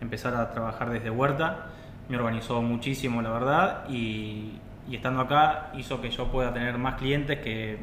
empezar 0.00 0.34
a 0.34 0.50
trabajar 0.50 0.90
desde 0.90 1.10
Huerta. 1.10 1.66
Me 2.08 2.16
organizó 2.16 2.60
muchísimo, 2.62 3.22
la 3.22 3.30
verdad, 3.30 3.88
y, 3.88 4.58
estando 4.90 5.20
acá 5.20 5.70
hizo 5.76 6.00
que 6.00 6.10
yo 6.10 6.32
pueda 6.32 6.52
tener 6.52 6.76
más 6.76 6.96
clientes 6.96 7.38
que, 7.38 7.78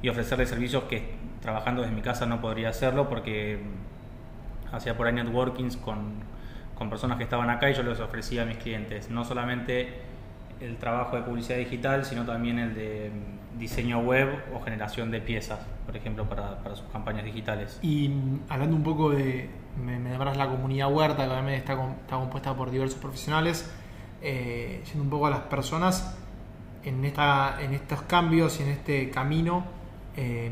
y 0.00 0.08
ofrecerles 0.08 0.48
servicios 0.48 0.84
que 0.84 1.18
trabajando 1.42 1.82
desde 1.82 1.94
mi 1.94 2.00
casa 2.00 2.24
no 2.24 2.40
podría 2.40 2.70
hacerlo 2.70 3.10
porque 3.10 3.60
hacía 4.72 4.96
por 4.96 5.06
ahí 5.06 5.12
networkings 5.12 5.76
con, 5.76 6.14
con 6.78 6.88
personas 6.88 7.18
que 7.18 7.24
estaban 7.24 7.50
acá 7.50 7.68
y 7.70 7.74
yo 7.74 7.82
les 7.82 7.98
ofrecía 7.98 8.42
a 8.42 8.44
mis 8.46 8.56
clientes 8.56 9.10
no 9.10 9.24
solamente 9.24 10.00
el 10.60 10.76
trabajo 10.76 11.16
de 11.16 11.22
publicidad 11.22 11.58
digital, 11.58 12.04
sino 12.04 12.24
también 12.24 12.58
el 12.58 12.74
de 12.74 13.10
diseño 13.58 14.00
web 14.00 14.28
o 14.54 14.60
generación 14.60 15.10
de 15.10 15.20
piezas, 15.20 15.58
por 15.84 15.96
ejemplo, 15.96 16.28
para, 16.28 16.58
para 16.58 16.76
sus 16.76 16.86
campañas 16.88 17.24
digitales. 17.24 17.78
Y 17.82 18.12
hablando 18.48 18.76
un 18.76 18.82
poco 18.82 19.10
de, 19.10 19.50
me, 19.84 19.98
me 19.98 20.16
la 20.16 20.48
comunidad 20.48 20.92
Huerta, 20.92 21.24
que 21.24 21.30
también 21.30 21.58
está, 21.58 21.72
está 21.72 22.16
compuesta 22.16 22.54
por 22.54 22.70
diversos 22.70 22.98
profesionales, 22.98 23.70
eh, 24.22 24.82
yendo 24.86 25.02
un 25.02 25.10
poco 25.10 25.26
a 25.26 25.30
las 25.30 25.40
personas 25.40 26.16
en, 26.84 27.04
esta, 27.04 27.60
en 27.60 27.74
estos 27.74 28.02
cambios 28.02 28.58
y 28.60 28.64
en 28.64 28.68
este 28.70 29.10
camino. 29.10 29.64
Eh, 30.16 30.50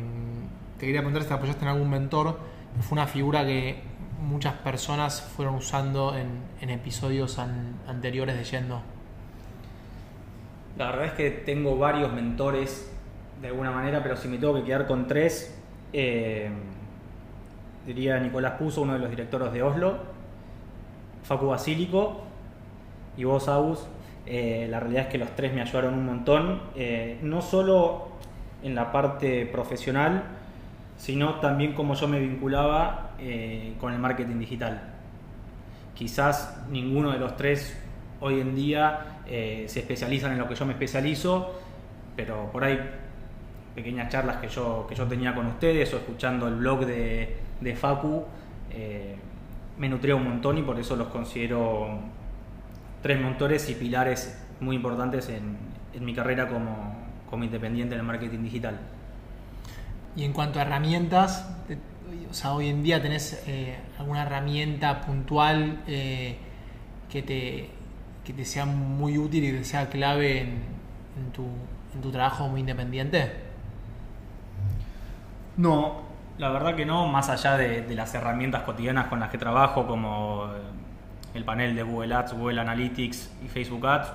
te 0.78 0.86
quería 0.86 1.00
preguntar 1.00 1.22
si 1.22 1.28
te 1.28 1.34
apoyaste 1.34 1.62
en 1.62 1.68
algún 1.68 1.90
mentor. 1.90 2.38
Fue 2.80 2.96
una 2.96 3.06
figura 3.06 3.44
que 3.44 3.82
muchas 4.20 4.54
personas 4.54 5.20
fueron 5.20 5.56
usando 5.56 6.16
en, 6.16 6.70
episodios 6.70 7.38
anteriores 7.38 8.36
de 8.36 8.44
Yendo. 8.44 8.80
La 10.76 10.86
verdad 10.86 11.06
es 11.06 11.12
que 11.12 11.30
tengo 11.30 11.78
varios 11.78 12.12
mentores 12.12 12.92
de 13.40 13.48
alguna 13.48 13.70
manera, 13.70 14.02
pero 14.02 14.16
si 14.16 14.28
me 14.28 14.38
tengo 14.38 14.54
que 14.54 14.64
quedar 14.64 14.86
con 14.86 15.06
tres, 15.06 15.58
eh, 15.92 16.50
diría 17.86 18.18
Nicolás 18.18 18.54
Puso, 18.58 18.82
uno 18.82 18.94
de 18.94 18.98
los 18.98 19.10
directores 19.10 19.52
de 19.52 19.62
Oslo, 19.62 19.98
Facu 21.22 21.46
Basílico 21.46 22.22
y 23.16 23.24
vos, 23.24 23.48
Agus. 23.48 23.86
Eh, 24.26 24.66
la 24.68 24.80
realidad 24.80 25.04
es 25.04 25.08
que 25.08 25.18
los 25.18 25.30
tres 25.36 25.54
me 25.54 25.62
ayudaron 25.62 25.94
un 25.94 26.04
montón, 26.04 26.60
eh, 26.74 27.18
no 27.22 27.40
solo 27.40 28.08
en 28.62 28.74
la 28.74 28.90
parte 28.90 29.46
profesional, 29.46 30.24
sino 30.96 31.36
también 31.36 31.74
como 31.74 31.94
yo 31.94 32.08
me 32.08 32.20
vinculaba 32.20 33.10
con 33.80 33.92
el 33.92 33.98
marketing 33.98 34.38
digital. 34.38 34.94
Quizás 35.94 36.64
ninguno 36.70 37.12
de 37.12 37.18
los 37.18 37.36
tres 37.36 37.78
hoy 38.20 38.40
en 38.40 38.54
día 38.54 39.20
se 39.26 39.80
especializan 39.80 40.32
en 40.32 40.38
lo 40.38 40.48
que 40.48 40.54
yo 40.54 40.64
me 40.64 40.72
especializo, 40.72 41.54
pero 42.16 42.50
por 42.50 42.64
ahí 42.64 42.78
pequeñas 43.76 44.08
charlas 44.08 44.38
que 44.38 44.48
yo, 44.48 44.86
que 44.88 44.94
yo 44.94 45.06
tenía 45.06 45.34
con 45.34 45.46
ustedes 45.46 45.92
o 45.92 45.98
escuchando 45.98 46.48
el 46.48 46.54
blog 46.54 46.86
de, 46.86 47.36
de 47.60 47.76
Facu, 47.76 48.24
eh, 48.70 49.14
me 49.78 49.88
nutría 49.90 50.16
un 50.16 50.24
montón 50.24 50.56
y 50.56 50.62
por 50.62 50.80
eso 50.80 50.96
los 50.96 51.08
considero 51.08 51.98
tres 53.02 53.20
motores 53.20 53.68
y 53.68 53.74
pilares 53.74 54.42
muy 54.60 54.76
importantes 54.76 55.28
en, 55.28 55.58
en 55.92 56.04
mi 56.04 56.14
carrera 56.14 56.48
como, 56.48 56.96
como, 57.28 57.44
independiente 57.44 57.94
en 57.94 58.00
el 58.00 58.06
marketing 58.06 58.42
digital. 58.44 58.80
Y 60.16 60.24
en 60.24 60.32
cuanto 60.32 60.58
a 60.58 60.62
herramientas, 60.62 61.46
o 62.30 62.34
sea, 62.34 62.52
hoy 62.52 62.68
en 62.68 62.82
día 62.82 63.00
tenés 63.02 63.42
eh, 63.46 63.76
alguna 63.98 64.22
herramienta 64.22 65.02
puntual 65.02 65.82
eh, 65.86 66.38
que, 67.10 67.22
te, 67.22 67.70
que 68.24 68.32
te 68.32 68.44
sea 68.44 68.64
muy 68.64 69.18
útil 69.18 69.44
y 69.44 69.52
que 69.52 69.64
sea 69.64 69.88
clave 69.88 70.40
en, 70.40 71.32
tu, 71.32 71.46
en 71.94 72.00
tu 72.00 72.10
trabajo 72.10 72.44
como 72.44 72.58
independiente? 72.58 73.32
No, 75.56 76.02
la 76.38 76.50
verdad 76.50 76.74
que 76.74 76.84
no, 76.84 77.06
más 77.08 77.28
allá 77.30 77.56
de, 77.56 77.94
las 77.94 78.14
herramientas 78.14 78.62
cotidianas 78.62 79.06
con 79.06 79.20
las 79.20 79.30
que 79.30 79.38
trabajo, 79.38 79.86
como 79.86 80.48
el 81.34 81.44
panel 81.44 81.74
de 81.74 81.82
Google 81.82 82.14
Ads, 82.14 82.34
Google 82.34 82.60
Analytics 82.60 83.32
y 83.44 83.48
Facebook 83.48 83.86
Ads, 83.86 84.12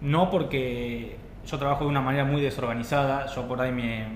no 0.00 0.30
porque 0.30 1.18
yo 1.46 1.58
trabajo 1.58 1.84
de 1.84 1.90
una 1.90 2.00
manera 2.00 2.24
muy 2.24 2.40
desorganizada, 2.40 3.26
yo 3.26 3.48
por 3.48 3.60
ahí 3.60 3.72
me, 3.72 4.06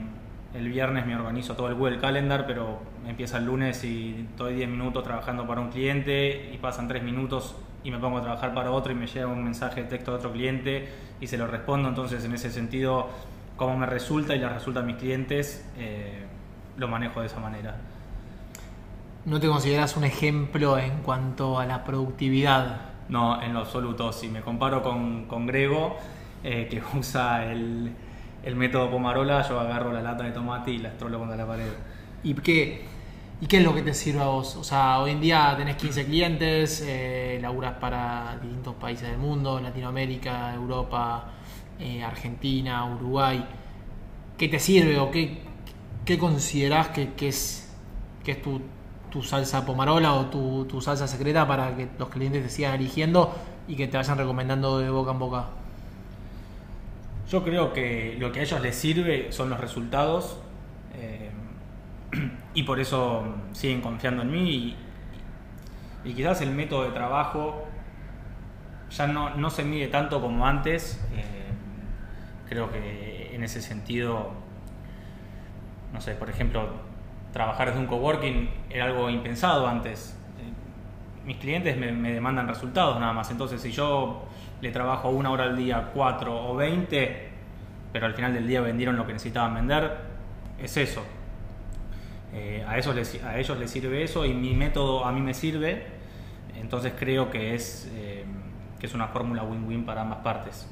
el 0.57 0.69
viernes 0.69 1.07
me 1.07 1.15
organizo 1.17 1.55
todo 1.55 1.69
el 1.69 1.75
Google 1.75 1.99
Calendar, 1.99 2.47
pero 2.47 2.81
empieza 3.07 3.39
el 3.39 3.47
lunes 3.47 3.85
y 3.85 4.27
estoy 4.31 4.55
10 4.55 4.69
minutos 4.69 5.05
trabajando 5.05 5.47
para 5.47 5.61
un 5.61 5.71
cliente 5.71 6.51
y 6.53 6.59
pasan 6.59 6.89
3 6.89 7.03
minutos 7.03 7.57
y 7.85 7.91
me 7.91 7.99
pongo 7.99 8.19
a 8.19 8.23
trabajar 8.23 8.55
para 8.55 8.71
otro 8.71 8.93
y 8.93 8.95
me 8.95 9.07
llega 9.07 9.27
un 9.27 9.45
mensaje 9.45 9.83
de 9.83 9.89
texto 9.89 10.11
de 10.13 10.17
otro 10.19 10.33
cliente 10.33 10.89
y 11.21 11.27
se 11.27 11.39
lo 11.39 11.47
respondo, 11.47 11.89
entonces 11.89 12.25
en 12.25 12.33
ese 12.33 12.51
sentido, 12.51 13.09
como 13.57 13.77
me 13.77 13.87
resulta 13.87 14.35
y 14.35 14.39
les 14.39 14.53
resulta 14.53 14.81
a 14.81 14.83
mis 14.83 14.97
clientes, 14.97 15.65
eh, 15.79 16.25
lo 16.77 16.89
manejo 16.89 17.21
de 17.21 17.27
esa 17.27 17.39
manera. 17.39 17.77
¿No 19.25 19.41
te 19.41 19.49
consideras 19.49 19.97
un 19.97 20.05
ejemplo 20.05 20.79
en 20.79 21.03
cuanto 21.03 21.59
a 21.59 21.67
la 21.67 21.85
productividad? 21.85 22.81
No, 23.09 23.41
en 23.43 23.55
lo 23.55 23.61
absoluto. 23.61 24.13
Si 24.13 24.29
me 24.29 24.41
comparo 24.41 24.83
con, 24.83 25.27
con 25.27 25.47
Grego, 25.47 25.97
eh, 26.45 26.69
que 26.71 26.81
usa 26.99 27.45
el, 27.45 27.93
el, 28.47 28.57
método 28.57 28.91
Pomarola, 28.91 29.47
yo 29.49 29.61
agarro 29.61 29.93
la 29.93 30.01
lata 30.01 30.25
de 30.25 30.31
tomate 30.31 30.71
y 30.71 30.79
la 30.79 30.89
estrolo 30.91 31.19
contra 31.19 31.37
la 31.37 31.47
pared. 31.47 31.69
¿Y 32.23 32.35
qué, 32.35 32.87
¿Y 33.41 33.47
qué 33.47 33.59
es 33.59 33.65
lo 33.65 33.75
que 33.75 33.83
te 33.83 33.93
sirve 33.93 34.21
a 34.23 34.27
vos? 34.29 34.57
O 34.57 34.65
sea, 34.65 35.01
hoy 35.01 35.11
en 35.11 35.21
día 35.21 35.55
tenés 35.59 35.77
15 35.77 36.07
clientes, 36.07 36.83
eh, 36.87 37.39
laburas 37.43 37.75
para 37.75 38.39
distintos 38.41 38.75
países 38.77 39.11
del 39.11 39.19
mundo, 39.19 39.61
Latinoamérica, 39.61 40.55
Europa, 40.55 41.33
eh, 41.79 42.03
Argentina, 42.03 42.87
Uruguay. 42.87 43.45
¿Qué 44.39 44.49
te 44.49 44.59
sirve 44.59 44.99
o 44.99 45.11
qué, 45.11 45.43
¿qué 46.07 46.17
considerás 46.17 46.89
que, 46.89 47.29
es, 47.29 47.71
que 48.25 48.33
es 48.33 48.43
tu, 48.43 48.63
salsa 49.23 49.67
pomarola 49.67 50.15
o 50.15 50.27
tu, 50.27 50.81
salsa 50.81 51.07
secreta 51.07 51.47
para 51.47 51.77
que 51.77 51.89
los 51.99 52.09
clientes 52.09 52.43
te 52.43 52.49
sigan 52.49 52.75
eligiendo 52.75 53.35
y 53.69 53.77
que 53.77 53.87
te 53.89 53.97
vayan 53.99 54.17
recomendando 54.17 54.79
de 54.79 54.89
boca 54.89 55.11
en 55.11 55.19
boca? 55.19 55.49
Yo 57.29 57.43
creo 57.43 57.73
que 57.73 58.17
lo 58.19 58.33
que 58.33 58.41
a 58.41 58.43
ellos 58.43 58.61
les 58.61 58.77
sirve 58.77 59.33
son 59.33 59.51
los 59.51 59.61
resultados 59.61 60.41
eh, 60.95 61.31
y 62.55 62.63
por 62.63 62.81
eso 62.81 63.25
siguen 63.53 63.81
confiando 63.81 64.23
en 64.23 64.31
mí 64.31 64.77
y, 66.05 66.15
quizás 66.15 66.41
el 66.41 66.53
método 66.53 66.85
de 66.85 66.91
trabajo 66.91 67.67
ya 68.91 69.09
no, 69.09 69.51
se 69.51 69.65
mide 69.65 69.89
tanto 69.89 70.21
como 70.21 70.47
antes. 70.47 71.05
Eh, 71.17 71.49
creo 72.49 72.71
que 72.71 73.35
en 73.35 73.43
ese 73.43 73.61
sentido 73.61 74.47
no 75.97 76.03
sé, 76.03 76.15
por 76.15 76.29
ejemplo, 76.29 76.69
trabajar 77.33 77.69
desde 77.69 77.81
un 77.81 77.87
coworking 77.87 78.51
era 78.71 78.85
algo 78.85 79.09
impensado 79.09 79.67
antes. 79.67 80.15
Mis 81.27 81.37
clientes 81.39 81.77
me, 81.77 82.13
demandan 82.13 82.47
resultados 82.47 82.99
nada 83.01 83.13
más, 83.13 83.31
entonces 83.31 83.61
si 83.61 83.73
yo 83.73 84.27
le 84.61 84.71
trabajo 84.71 85.11
una 85.11 85.31
hora 85.31 85.45
al 85.45 85.57
día, 85.57 85.91
cuatro 85.93 86.51
o 86.51 86.55
veinte, 86.55 87.31
pero 87.93 88.07
al 88.07 88.15
final 88.15 88.33
del 88.33 88.47
día 88.47 88.61
vendieron 88.61 88.97
lo 88.97 89.07
que 89.07 89.13
necesitaban 89.13 89.55
vender, 89.55 89.91
es 90.63 90.77
eso. 90.77 91.03
Eh, 92.33 92.65
a, 92.67 92.79
eso 92.79 92.93
les, 92.93 93.23
a 93.25 93.39
ellos 93.39 93.59
les 93.59 93.71
sirve 93.71 94.03
eso 94.03 94.25
y 94.25 94.33
mi 94.35 94.55
método 94.55 95.05
a 95.05 95.13
mí 95.13 95.21
me 95.21 95.35
sirve, 95.35 95.87
entonces 96.55 96.93
creo 96.97 97.31
que 97.31 97.55
es, 97.55 97.91
eh, 97.95 98.25
que 98.79 98.87
es 98.87 98.95
una 98.95 99.09
fórmula 99.09 99.43
win-win 99.43 99.85
para 99.85 100.03
ambas 100.03 100.19
partes. 100.19 100.69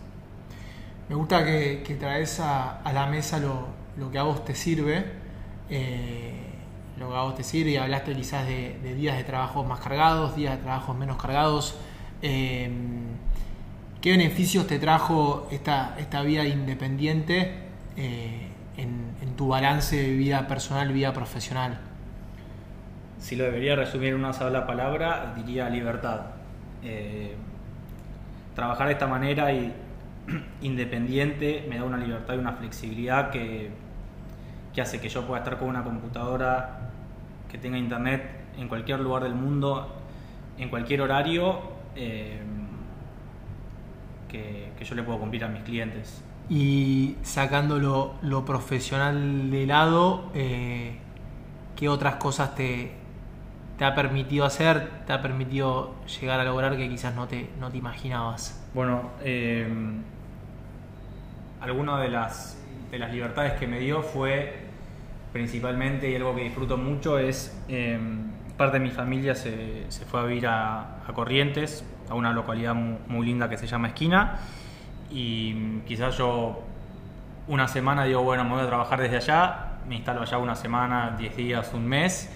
Me 1.09 1.17
gusta 1.17 1.45
que, 1.45 1.97
traes 1.99 2.41
a, 2.41 2.81
a 2.81 2.93
la 2.93 3.07
mesa 3.07 3.39
lo, 3.39 3.67
lo 3.97 4.11
que 4.11 4.19
a 4.19 4.23
vos 4.23 4.45
te 4.45 4.55
sirve, 4.55 5.05
eh, 5.69 6.44
lo 6.99 7.09
que 7.09 7.17
a 7.17 7.23
vos 7.23 7.35
te 7.35 7.43
sirve, 7.43 7.79
hablaste 7.79 8.15
quizás 8.15 8.47
de, 8.47 8.95
días 8.95 9.17
de 9.17 9.25
trabajo 9.25 9.65
más 9.65 9.81
cargados, 9.81 10.37
días 10.37 10.57
de 10.57 10.63
trabajo 10.63 10.95
menos 10.95 11.21
cargados. 11.21 11.77
Eh, 12.23 12.71
¿Qué 14.01 14.11
beneficios 14.11 14.67
te 14.67 14.79
trajo 14.79 15.49
esta, 15.51 15.97
esta 15.99 16.23
vida 16.23 16.45
independiente 16.45 17.55
eh, 17.97 18.49
en, 18.77 19.05
tu 19.37 19.49
balance 19.49 19.97
de 19.97 20.15
vida 20.15 20.47
personal, 20.47 20.93
vida 20.93 21.13
profesional? 21.13 21.79
Si 23.19 23.35
lo 23.35 23.45
debería 23.45 23.75
resumir 23.75 24.11
en 24.11 24.17
una 24.17 24.33
sola 24.33 24.65
palabra, 24.65 25.35
diría 25.37 25.69
libertad. 25.69 26.21
trabajar 28.55 28.87
de 28.87 28.93
esta 28.93 29.09
manera 29.09 29.53
y 29.53 29.73
independiente 30.63 31.67
me 31.69 31.79
da 31.79 31.85
una 31.85 31.97
libertad 31.97 32.35
y 32.35 32.39
una 32.39 32.53
flexibilidad 32.53 33.31
que 33.31 33.73
que 34.75 34.81
hace 34.83 35.01
que 35.01 35.09
yo 35.09 35.27
pueda 35.27 35.41
estar 35.41 35.59
con 35.59 35.69
una 35.69 35.85
computadora 35.85 36.84
que 37.55 37.59
tenga 37.59 37.79
internet 37.79 38.21
en 38.59 38.67
cualquier 38.67 38.99
lugar 38.99 39.23
del 39.23 39.37
mundo, 39.37 39.87
en 40.59 40.69
cualquier 40.71 41.03
horario, 41.03 41.61
eh, 41.95 42.41
que, 44.29 44.73
yo 44.85 44.95
le 44.97 45.05
puedo 45.05 45.21
cumplir 45.21 45.45
a 45.45 45.49
mis 45.49 45.63
clientes. 45.63 46.21
Y 46.51 47.15
sacando 47.23 47.79
lo, 47.79 48.45
profesional 48.45 49.53
de 49.53 49.67
lado, 49.67 50.33
eh, 50.35 50.99
qué 51.77 51.89
otras 51.89 52.17
cosas 52.17 52.57
te, 52.57 52.91
te 53.79 53.85
ha 53.85 53.95
permitido 53.95 54.45
hacer, 54.47 55.05
te 55.07 55.13
ha 55.13 55.23
permitido 55.23 55.95
llegar 56.21 56.41
a 56.41 56.45
lograr 56.45 56.77
que 56.77 56.89
quizás 56.89 57.15
no 57.15 57.29
te, 57.29 57.51
no 57.61 57.71
te 57.71 57.79
imaginabas? 57.79 58.69
Bueno, 58.75 59.11
eh, 59.23 59.69
alguna 61.61 62.01
de 62.01 62.09
las, 62.09 62.61
de 62.91 62.99
las 62.99 63.13
libertades 63.13 63.53
que 63.53 63.69
me 63.69 63.79
dio 63.79 64.03
fue 64.03 64.64
principalmente, 65.35 66.09
y 66.09 66.15
algo 66.15 66.33
que 66.33 66.45
disfruto 66.45 66.77
mucho, 66.77 67.19
es 67.19 67.61
eh, 67.69 67.99
parte 68.57 68.79
de 68.79 68.85
mi 68.85 68.93
familia 68.93 69.35
se, 69.35 69.85
se 69.89 70.05
fue 70.05 70.21
a 70.21 70.23
vivir 70.23 70.47
a, 70.47 71.05
a, 71.09 71.13
Corrientes, 71.13 71.85
a 72.09 72.15
una 72.15 72.33
localidad 72.33 72.73
muy, 72.77 73.27
linda 73.27 73.49
que 73.49 73.59
se 73.59 73.67
llama 73.67 73.89
Esquina, 73.89 74.39
y 75.11 75.81
quizás 75.89 76.17
yo 76.17 76.63
una 77.49 77.67
semana 77.67 78.05
digo, 78.05 78.23
bueno, 78.23 78.45
me 78.45 78.51
voy 78.51 78.63
a 78.63 78.69
trabajar 78.69 79.01
desde 79.01 79.17
allá, 79.17 79.73
me 79.89 79.97
instalo 79.97 80.23
allá 80.23 80.39
una 80.39 80.55
semana, 80.55 81.17
10 81.19 81.37
días, 81.37 81.73
un 81.75 81.89
mes, 81.89 82.31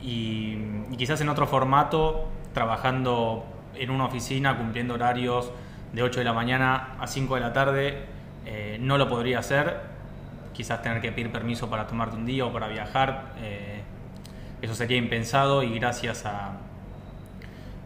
y, 0.00 0.58
y 0.92 0.96
quizás 0.96 1.20
en 1.20 1.30
otro 1.30 1.48
formato, 1.48 2.28
trabajando 2.54 3.46
en 3.74 3.90
una 3.90 4.04
oficina, 4.04 4.56
cumpliendo 4.56 4.94
horarios 4.94 5.50
de 5.92 6.04
8 6.04 6.20
de 6.20 6.24
la 6.24 6.34
mañana 6.34 6.94
a 7.00 7.08
5 7.08 7.34
de 7.34 7.40
la 7.40 7.52
tarde, 7.52 8.04
eh, 8.46 8.78
no 8.80 8.96
lo 8.96 9.08
podría 9.08 9.40
hacer. 9.40 9.97
Quizás 10.58 10.82
tener 10.82 11.00
que 11.00 11.12
pedir 11.12 11.30
permiso 11.30 11.70
para 11.70 11.86
tomarte 11.86 12.16
un 12.16 12.26
día 12.26 12.44
o 12.44 12.52
para 12.52 12.66
viajar, 12.66 13.26
eh, 13.40 13.80
eso 14.60 14.74
sería 14.74 14.96
impensado 14.96 15.62
y 15.62 15.78
gracias 15.78 16.26
a, 16.26 16.56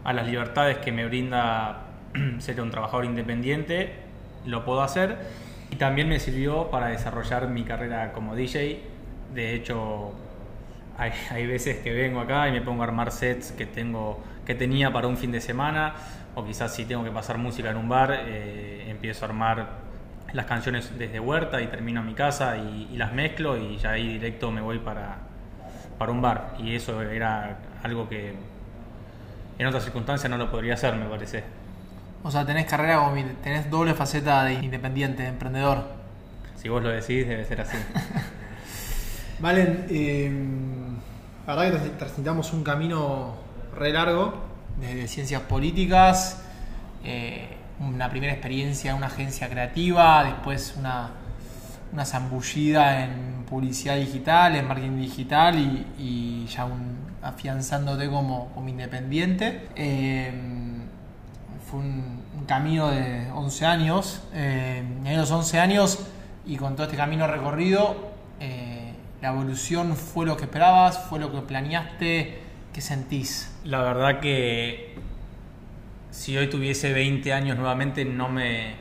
a 0.03 0.11
las 0.11 0.25
libertades 0.25 0.79
que 0.79 0.91
me 0.91 1.05
brinda 1.05 1.83
ser 2.39 2.59
un 2.59 2.71
trabajador 2.71 3.05
independiente, 3.05 3.93
lo 4.47 4.65
puedo 4.65 4.81
hacer. 4.81 5.19
Y 5.69 5.75
también 5.75 6.09
me 6.09 6.19
sirvió 6.19 6.71
para 6.71 6.87
desarrollar 6.87 7.47
mi 7.47 7.63
carrera 7.63 8.11
como 8.11 8.35
DJ. 8.35 8.81
De 9.35 9.53
hecho, 9.53 10.13
hay, 10.97 11.11
hay, 11.29 11.45
veces 11.45 11.77
que 11.77 11.93
vengo 11.93 12.21
acá 12.21 12.49
y 12.49 12.53
me 12.53 12.61
pongo 12.61 12.81
a 12.81 12.87
armar 12.87 13.11
sets 13.11 13.51
que, 13.51 13.67
tengo, 13.67 14.19
que 14.47 14.55
tenía 14.55 14.91
para 14.91 15.07
un 15.07 15.17
fin 15.17 15.31
de 15.31 15.41
semana, 15.41 15.93
o 16.33 16.43
quizás 16.43 16.73
si 16.73 16.85
tengo 16.85 17.03
que 17.03 17.11
pasar 17.11 17.37
música 17.37 17.69
en 17.69 17.77
un 17.77 17.87
bar, 17.87 18.17
eh, 18.25 18.87
empiezo 18.89 19.25
a 19.25 19.27
armar 19.27 19.82
las 20.33 20.45
canciones 20.45 20.91
desde 20.97 21.19
Huerta 21.19 21.61
y 21.61 21.67
termino 21.67 22.01
en 22.01 22.07
mi 22.07 22.13
casa 22.13 22.57
y, 22.57 22.89
y, 22.91 22.97
las 22.97 23.13
mezclo 23.13 23.57
y 23.57 23.77
ya 23.77 23.91
ahí 23.91 24.13
directo 24.13 24.51
me 24.51 24.61
voy 24.61 24.79
para, 24.79 25.17
para 25.97 26.11
un 26.11 26.21
bar. 26.21 26.55
Y 26.59 26.75
eso 26.75 27.01
era 27.01 27.57
algo 27.83 28.09
que 28.09 28.33
en 29.57 29.67
otras 29.67 29.83
circunstancias 29.83 30.29
no 30.29 30.37
lo 30.37 30.49
podría 30.49 30.73
hacer, 30.73 30.95
me 30.95 31.05
parece. 31.05 31.43
O 32.23 32.31
sea, 32.31 32.45
tenés 32.45 32.65
carrera 32.65 32.99
como 32.99 33.15
tenés 33.43 33.69
doble 33.69 33.93
faceta 33.93 34.45
de 34.45 34.53
independiente, 34.53 35.23
de 35.23 35.29
emprendedor. 35.29 35.83
Si 36.55 36.69
vos 36.69 36.81
lo 36.81 36.89
decís, 36.89 37.27
debe 37.27 37.45
ser 37.45 37.61
así. 37.61 37.77
Valen, 39.39 39.85
eh, 39.89 40.31
la 41.45 41.55
verdad 41.55 41.83
que 41.83 41.89
transitamos 41.89 42.53
un 42.53 42.63
camino 42.63 43.35
re 43.75 43.91
largo 43.91 44.41
desde 44.79 45.07
ciencias 45.07 45.41
políticas, 45.41 46.43
eh, 47.03 47.52
una 47.79 48.09
primera 48.09 48.33
experiencia 48.33 48.91
en 48.91 48.97
una 48.97 49.07
agencia 49.07 49.49
creativa, 49.49 50.23
después 50.23 50.75
una, 50.77 51.11
una 51.91 52.05
zambullida 52.05 53.03
en 53.03 53.45
publicidad 53.49 53.95
digital, 53.95 54.55
en 54.55 54.67
marketing 54.67 54.99
digital 54.99 55.57
y, 55.97 56.45
ya 56.47 56.65
un, 56.65 56.97
afianzándote 57.21 58.09
como, 58.09 58.49
como 58.49 58.69
independiente. 58.69 59.67
Eh, 59.75 60.31
fue 61.69 61.79
un, 61.79 62.23
camino 62.45 62.89
de 62.89 63.31
11 63.31 63.65
años, 63.65 64.21
eh, 64.33 64.83
en 65.05 65.17
los 65.17 65.31
11 65.31 65.59
años 65.59 66.05
y 66.45 66.57
con 66.57 66.75
todo 66.75 66.87
este 66.87 66.97
camino 66.97 67.25
recorrido, 67.25 67.95
eh, 68.41 68.91
la 69.21 69.29
evolución 69.29 69.95
fue 69.95 70.25
lo 70.25 70.35
que 70.35 70.43
esperabas, 70.43 70.99
fue 71.05 71.19
lo 71.19 71.31
que 71.31 71.39
planeaste, 71.39 72.41
¿qué 72.73 72.81
sentís? 72.81 73.55
La 73.63 73.81
verdad 73.81 74.19
que 74.19 74.95
si 76.13 76.37
hoy 76.37 76.47
tuviese 76.47 76.93
20 76.93 77.33
años 77.33 77.57
nuevamente 77.57 78.05
no 78.05 78.29
me, 78.29 78.75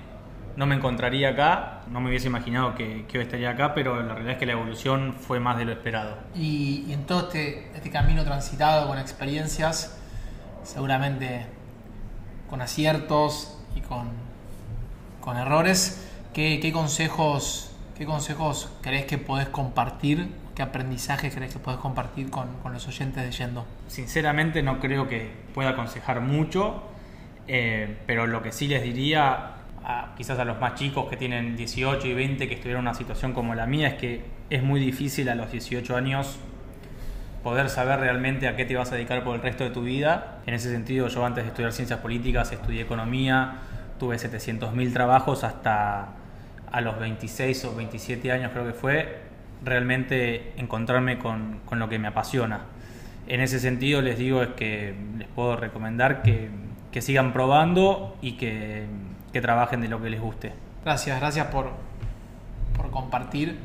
no 0.54 0.66
me 0.66 0.74
encontraría 0.74 1.30
acá, 1.30 1.80
no 1.88 1.98
me 2.00 2.10
hubiese 2.10 2.26
imaginado 2.26 2.74
que, 2.74 3.06
que, 3.06 3.18
hoy 3.18 3.24
estaría 3.24 3.50
acá, 3.50 3.72
pero 3.74 4.02
la 4.02 4.12
realidad 4.12 4.34
es 4.34 4.38
que 4.38 4.44
la 4.44 4.52
evolución 4.52 5.14
fue 5.14 5.40
más 5.40 5.56
de 5.56 5.64
lo 5.64 5.72
esperado. 5.72 6.18
Y, 6.34 6.84
y 6.86 6.92
en 6.92 7.06
todo 7.06 7.22
este, 7.22 7.70
este, 7.74 7.90
camino 7.90 8.22
transitado 8.22 8.86
con 8.86 8.98
experiencias, 8.98 9.98
seguramente 10.62 11.46
con 12.50 12.60
aciertos 12.60 13.58
y 13.74 13.80
con, 13.80 14.10
con 15.22 15.38
errores, 15.38 16.06
¿qué, 16.34 16.60
¿qué, 16.60 16.70
consejos, 16.70 17.74
¿qué 17.96 18.04
consejos 18.04 18.70
crees 18.82 19.06
que 19.06 19.16
podés 19.16 19.48
compartir? 19.48 20.28
¿Qué 20.54 20.60
aprendizaje 20.60 21.30
crees 21.30 21.54
que 21.54 21.58
podés 21.58 21.80
compartir 21.80 22.28
con, 22.28 22.58
con 22.62 22.74
los 22.74 22.86
oyentes 22.86 23.24
de 23.24 23.32
Yendo? 23.32 23.64
Sinceramente 23.88 24.62
no 24.62 24.80
creo 24.80 25.08
que 25.08 25.32
pueda 25.54 25.70
aconsejar 25.70 26.20
mucho, 26.20 26.91
eh, 27.48 27.96
pero 28.06 28.26
lo 28.26 28.42
que 28.42 28.52
sí 28.52 28.68
les 28.68 28.82
diría, 28.82 29.56
a, 29.84 30.14
quizás 30.16 30.38
a 30.38 30.44
los 30.44 30.60
más 30.60 30.74
chicos 30.74 31.08
que 31.08 31.16
tienen 31.16 31.56
18 31.56 32.06
y 32.06 32.14
20 32.14 32.48
que 32.48 32.54
estuvieron 32.54 32.84
en 32.84 32.88
una 32.88 32.94
situación 32.94 33.32
como 33.32 33.54
la 33.54 33.66
mía, 33.66 33.88
es 33.88 33.94
que 33.94 34.24
es 34.50 34.62
muy 34.62 34.80
difícil 34.80 35.28
a 35.28 35.34
los 35.34 35.50
18 35.50 35.96
años 35.96 36.38
poder 37.42 37.68
saber 37.68 37.98
realmente 37.98 38.46
a 38.46 38.54
qué 38.54 38.64
te 38.64 38.76
vas 38.76 38.92
a 38.92 38.94
dedicar 38.94 39.24
por 39.24 39.34
el 39.34 39.42
resto 39.42 39.64
de 39.64 39.70
tu 39.70 39.82
vida. 39.82 40.38
En 40.46 40.54
ese 40.54 40.70
sentido, 40.70 41.08
yo 41.08 41.24
antes 41.26 41.44
de 41.44 41.48
estudiar 41.48 41.72
ciencias 41.72 41.98
políticas 41.98 42.52
estudié 42.52 42.82
economía, 42.82 43.58
tuve 43.98 44.16
700.000 44.16 44.92
trabajos 44.92 45.42
hasta 45.42 46.08
a 46.70 46.80
los 46.80 46.98
26 46.98 47.64
o 47.66 47.76
27 47.76 48.32
años 48.32 48.50
creo 48.52 48.66
que 48.66 48.72
fue, 48.72 49.18
realmente 49.64 50.52
encontrarme 50.56 51.18
con, 51.18 51.60
con 51.64 51.78
lo 51.78 51.88
que 51.88 51.98
me 51.98 52.08
apasiona. 52.08 52.60
En 53.26 53.40
ese 53.40 53.60
sentido 53.60 54.00
les 54.02 54.18
digo 54.18 54.42
es 54.42 54.48
que 54.50 54.94
les 55.18 55.28
puedo 55.28 55.56
recomendar 55.56 56.22
que 56.22 56.48
que 56.92 57.00
sigan 57.00 57.32
probando 57.32 58.16
y 58.20 58.32
que, 58.32 58.86
que, 59.32 59.40
trabajen 59.40 59.80
de 59.80 59.88
lo 59.88 60.00
que 60.00 60.10
les 60.10 60.20
guste. 60.20 60.52
Gracias, 60.84 61.18
gracias 61.18 61.46
por, 61.46 61.70
por 62.76 62.90
compartir. 62.90 63.58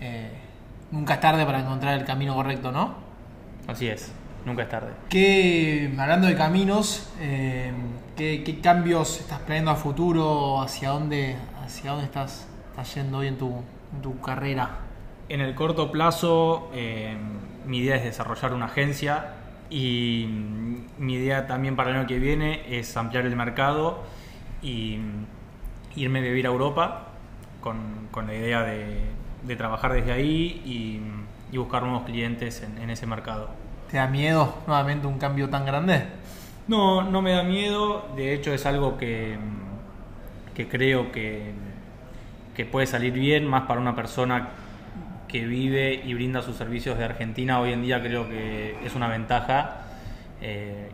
Eh, 0.00 0.30
nunca 0.90 1.14
es 1.14 1.20
tarde 1.20 1.46
para 1.46 1.60
encontrar 1.60 1.98
el 1.98 2.04
camino 2.04 2.34
correcto, 2.34 2.70
¿no? 2.70 2.94
Así 3.66 3.88
es, 3.88 4.12
nunca 4.44 4.62
es 4.64 4.68
tarde. 4.68 4.92
¿Qué, 5.08 5.92
hablando 5.98 6.26
de 6.26 6.36
caminos, 6.36 7.10
eh, 7.20 7.72
¿qué, 8.16 8.44
¿qué, 8.44 8.60
cambios 8.60 9.18
estás 9.18 9.40
planeando 9.40 9.70
a 9.70 9.76
futuro? 9.76 10.60
¿Hacia 10.60 10.90
dónde, 10.90 11.36
hacia 11.64 11.92
dónde 11.92 12.04
estás, 12.04 12.46
estás 12.70 12.94
yendo 12.94 13.18
hoy 13.18 13.28
en 13.28 13.38
tu, 13.38 13.62
en 13.94 14.02
tu 14.02 14.20
carrera? 14.20 14.70
En 15.30 15.40
el 15.40 15.54
corto 15.54 15.90
plazo, 15.90 16.70
eh, 16.74 17.16
mi 17.64 17.78
idea 17.78 17.96
es 17.96 18.04
desarrollar 18.04 18.52
una 18.52 18.66
agencia 18.66 19.43
y 19.70 20.28
mi 20.98 21.14
idea 21.14 21.46
también 21.46 21.76
para 21.76 21.90
el 21.90 21.96
año 21.96 22.06
que 22.06 22.18
viene 22.18 22.62
es 22.68 22.96
ampliar 22.96 23.26
el 23.26 23.36
mercado 23.36 24.02
y 24.62 24.98
irme 25.96 26.18
a 26.20 26.22
vivir 26.22 26.46
a 26.46 26.50
Europa 26.50 27.08
con, 27.60 28.08
con 28.10 28.26
la 28.26 28.34
idea 28.34 28.62
de, 28.62 29.00
de, 29.42 29.56
trabajar 29.56 29.92
desde 29.92 30.12
ahí 30.12 30.62
y, 30.64 31.00
y 31.54 31.58
buscar 31.58 31.82
nuevos 31.82 32.04
clientes 32.04 32.62
en, 32.62 32.78
en, 32.78 32.90
ese 32.90 33.06
mercado. 33.06 33.48
¿Te 33.90 33.96
da 33.96 34.06
miedo 34.06 34.54
nuevamente 34.66 35.06
un 35.06 35.18
cambio 35.18 35.48
tan 35.48 35.64
grande? 35.64 36.04
No, 36.66 37.02
no 37.02 37.22
me 37.22 37.32
da 37.32 37.42
miedo. 37.42 38.08
De 38.16 38.34
hecho 38.34 38.52
es 38.52 38.66
algo 38.66 38.96
que, 38.96 39.36
que 40.54 40.68
creo 40.68 41.12
que, 41.12 41.52
que 42.56 42.64
puede 42.64 42.86
salir 42.86 43.12
bien, 43.12 43.46
más 43.46 43.62
para 43.62 43.80
una 43.80 43.94
persona 43.94 44.48
que 45.34 45.44
vive 45.44 46.00
y 46.04 46.14
brinda 46.14 46.42
sus 46.42 46.54
servicios 46.54 46.96
de 46.96 47.04
Argentina 47.04 47.58
hoy 47.58 47.72
en 47.72 47.82
día 47.82 48.00
creo 48.00 48.28
que 48.28 48.78
es 48.86 48.94
una 48.94 49.08
ventaja, 49.08 49.78
eh, 50.40 50.90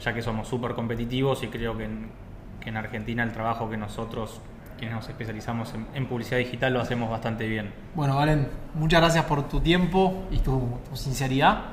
ya 0.00 0.14
que 0.14 0.22
somos 0.22 0.48
súper 0.48 0.72
competitivos 0.72 1.42
y 1.42 1.48
creo 1.48 1.76
que 1.76 1.84
en, 1.84 2.76
Argentina 2.78 3.22
el 3.22 3.32
trabajo 3.32 3.68
que 3.68 3.76
nosotros, 3.76 4.40
quienes 4.78 4.96
nos 4.96 5.06
especializamos 5.10 5.74
en, 5.92 6.06
publicidad 6.06 6.38
digital, 6.38 6.72
lo 6.72 6.80
hacemos 6.80 7.10
bastante 7.10 7.46
bien. 7.46 7.70
Bueno, 7.94 8.16
Valen, 8.16 8.48
muchas 8.72 9.02
gracias 9.02 9.26
por 9.26 9.46
tu 9.50 9.60
tiempo 9.60 10.26
y 10.30 10.38
tu, 10.38 10.78
sinceridad. 10.94 11.64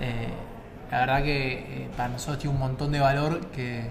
Eh, 0.00 0.28
la 0.90 1.00
verdad 1.00 1.22
que 1.22 1.52
eh, 1.52 1.88
para 1.94 2.08
nosotros 2.08 2.38
tiene 2.38 2.54
un 2.54 2.60
montón 2.60 2.92
de 2.92 3.00
valor 3.00 3.50
que, 3.50 3.90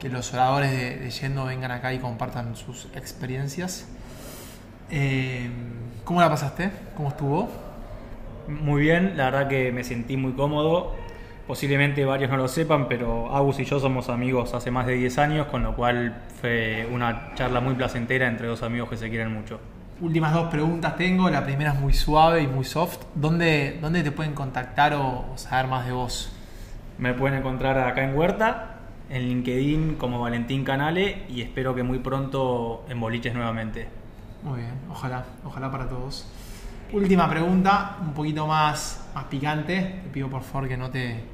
que 0.00 0.08
los 0.08 0.34
oradores 0.34 0.72
de, 0.72 1.08
Yendo 1.08 1.44
vengan 1.44 1.70
acá 1.70 1.94
y 1.94 2.00
compartan 2.00 2.56
sus 2.56 2.88
experiencias. 2.96 3.86
¿Cómo 6.08 6.22
la 6.22 6.30
pasaste? 6.30 6.70
¿Cómo 6.96 7.10
estuvo? 7.10 7.50
Muy 8.48 8.80
bien, 8.80 9.12
la 9.18 9.26
verdad 9.26 9.46
que 9.46 9.70
me 9.72 9.84
sentí 9.84 10.16
muy 10.16 10.32
cómodo. 10.32 10.94
Posiblemente 11.46 12.02
varios 12.06 12.30
no 12.30 12.38
lo 12.38 12.48
sepan, 12.48 12.88
pero 12.88 13.30
Agus 13.36 13.60
y 13.60 13.66
yo 13.66 13.78
somos 13.78 14.08
amigos 14.08 14.54
hace 14.54 14.70
más 14.70 14.86
de 14.86 14.94
10 14.94 15.18
años, 15.18 15.46
con 15.48 15.62
lo 15.62 15.76
cual 15.76 16.22
fue 16.40 16.88
una 16.90 17.34
charla 17.34 17.60
muy 17.60 17.74
placentera 17.74 18.26
entre 18.26 18.46
dos 18.46 18.62
amigos 18.62 18.88
que 18.88 18.96
se 18.96 19.10
quieren 19.10 19.34
mucho. 19.34 19.60
Últimas 20.00 20.32
dos 20.32 20.48
preguntas 20.48 20.96
tengo. 20.96 21.28
La 21.28 21.44
primera 21.44 21.74
es 21.74 21.78
muy 21.78 21.92
suave 21.92 22.40
y 22.40 22.46
muy 22.46 22.64
soft. 22.64 23.00
¿Dónde, 23.14 23.76
dónde 23.78 24.02
te 24.02 24.10
pueden 24.10 24.32
contactar 24.32 24.94
o, 24.94 25.26
o 25.34 25.36
saber 25.36 25.66
más 25.66 25.84
de 25.84 25.92
vos? 25.92 26.32
Me 26.96 27.12
pueden 27.12 27.38
encontrar 27.40 27.78
acá 27.80 28.02
en 28.02 28.16
Huerta, 28.16 28.78
en 29.10 29.28
LinkedIn 29.28 29.96
como 29.96 30.22
Valentín 30.22 30.64
Canale 30.64 31.26
y 31.28 31.42
espero 31.42 31.74
que 31.74 31.82
muy 31.82 31.98
pronto 31.98 32.86
en 32.88 32.98
Boliches 32.98 33.34
nuevamente. 33.34 33.97
Muy 34.42 34.60
bien, 34.60 34.74
ojalá, 34.88 35.24
ojalá 35.44 35.70
para 35.70 35.88
todos. 35.88 36.26
última 36.92 37.28
pregunta, 37.28 37.96
un 38.00 38.12
poquito 38.12 38.46
más, 38.46 39.04
más 39.14 39.24
picante. 39.24 40.00
Te 40.04 40.10
pido 40.10 40.30
por 40.30 40.42
favor 40.42 40.68
que 40.68 40.76
no 40.76 40.90
te, 40.90 41.24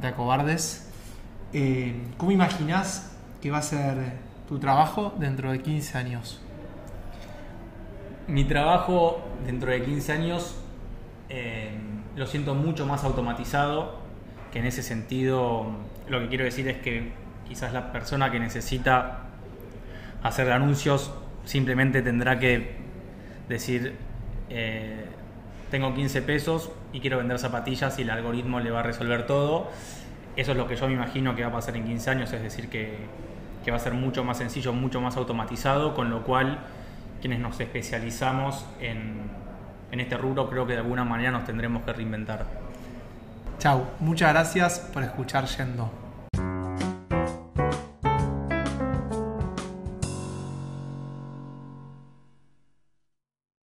te 0.00 0.06
acobardes. 0.06 0.90
Eh, 1.54 1.94
¿Cómo 2.18 2.30
imaginas 2.30 3.16
que 3.40 3.50
va 3.50 3.58
a 3.58 3.62
ser 3.62 3.96
tu 4.46 4.58
trabajo 4.58 5.14
dentro 5.18 5.52
de 5.52 5.62
15 5.62 5.98
años? 5.98 6.40
Mi 8.28 8.44
trabajo 8.44 9.22
dentro 9.46 9.70
de 9.70 9.82
15 9.82 10.12
años 10.12 10.56
eh, 11.30 11.72
lo 12.14 12.26
siento 12.26 12.54
mucho 12.54 12.84
más 12.84 13.04
automatizado, 13.04 14.00
que 14.52 14.58
en 14.58 14.66
ese 14.66 14.82
sentido 14.82 15.66
lo 16.08 16.20
que 16.20 16.28
quiero 16.28 16.44
decir 16.44 16.68
es 16.68 16.76
que 16.82 17.12
quizás 17.48 17.72
la 17.72 17.90
persona 17.90 18.30
que 18.30 18.38
necesita 18.38 19.20
hacer 20.22 20.52
anuncios 20.52 21.10
simplemente 21.44 22.02
tendrá 22.02 22.38
que 22.38 22.76
decir, 23.48 23.94
eh, 24.48 25.06
tengo 25.70 25.94
15 25.94 26.22
pesos 26.22 26.70
y 26.92 27.00
quiero 27.00 27.18
vender 27.18 27.38
zapatillas 27.38 27.98
y 27.98 28.02
el 28.02 28.10
algoritmo 28.10 28.60
le 28.60 28.70
va 28.70 28.80
a 28.80 28.82
resolver 28.82 29.26
todo. 29.26 29.70
Eso 30.36 30.52
es 30.52 30.56
lo 30.56 30.66
que 30.66 30.76
yo 30.76 30.86
me 30.86 30.94
imagino 30.94 31.34
que 31.34 31.42
va 31.42 31.48
a 31.48 31.52
pasar 31.52 31.76
en 31.76 31.84
15 31.84 32.10
años, 32.10 32.32
es 32.32 32.42
decir, 32.42 32.68
que, 32.68 32.96
que 33.64 33.70
va 33.70 33.76
a 33.76 33.80
ser 33.80 33.94
mucho 33.94 34.24
más 34.24 34.38
sencillo, 34.38 34.72
mucho 34.72 35.00
más 35.00 35.16
automatizado, 35.16 35.94
con 35.94 36.10
lo 36.10 36.24
cual 36.24 36.58
quienes 37.20 37.38
nos 37.38 37.60
especializamos 37.60 38.66
en, 38.80 39.20
en 39.90 40.00
este 40.00 40.16
rubro 40.16 40.48
creo 40.50 40.66
que 40.66 40.72
de 40.72 40.80
alguna 40.80 41.04
manera 41.04 41.30
nos 41.30 41.44
tendremos 41.44 41.82
que 41.84 41.92
reinventar. 41.92 42.46
Chau, 43.58 43.86
muchas 44.00 44.32
gracias 44.32 44.78
por 44.92 45.04
escuchar 45.04 45.44
Yendo. 45.46 46.01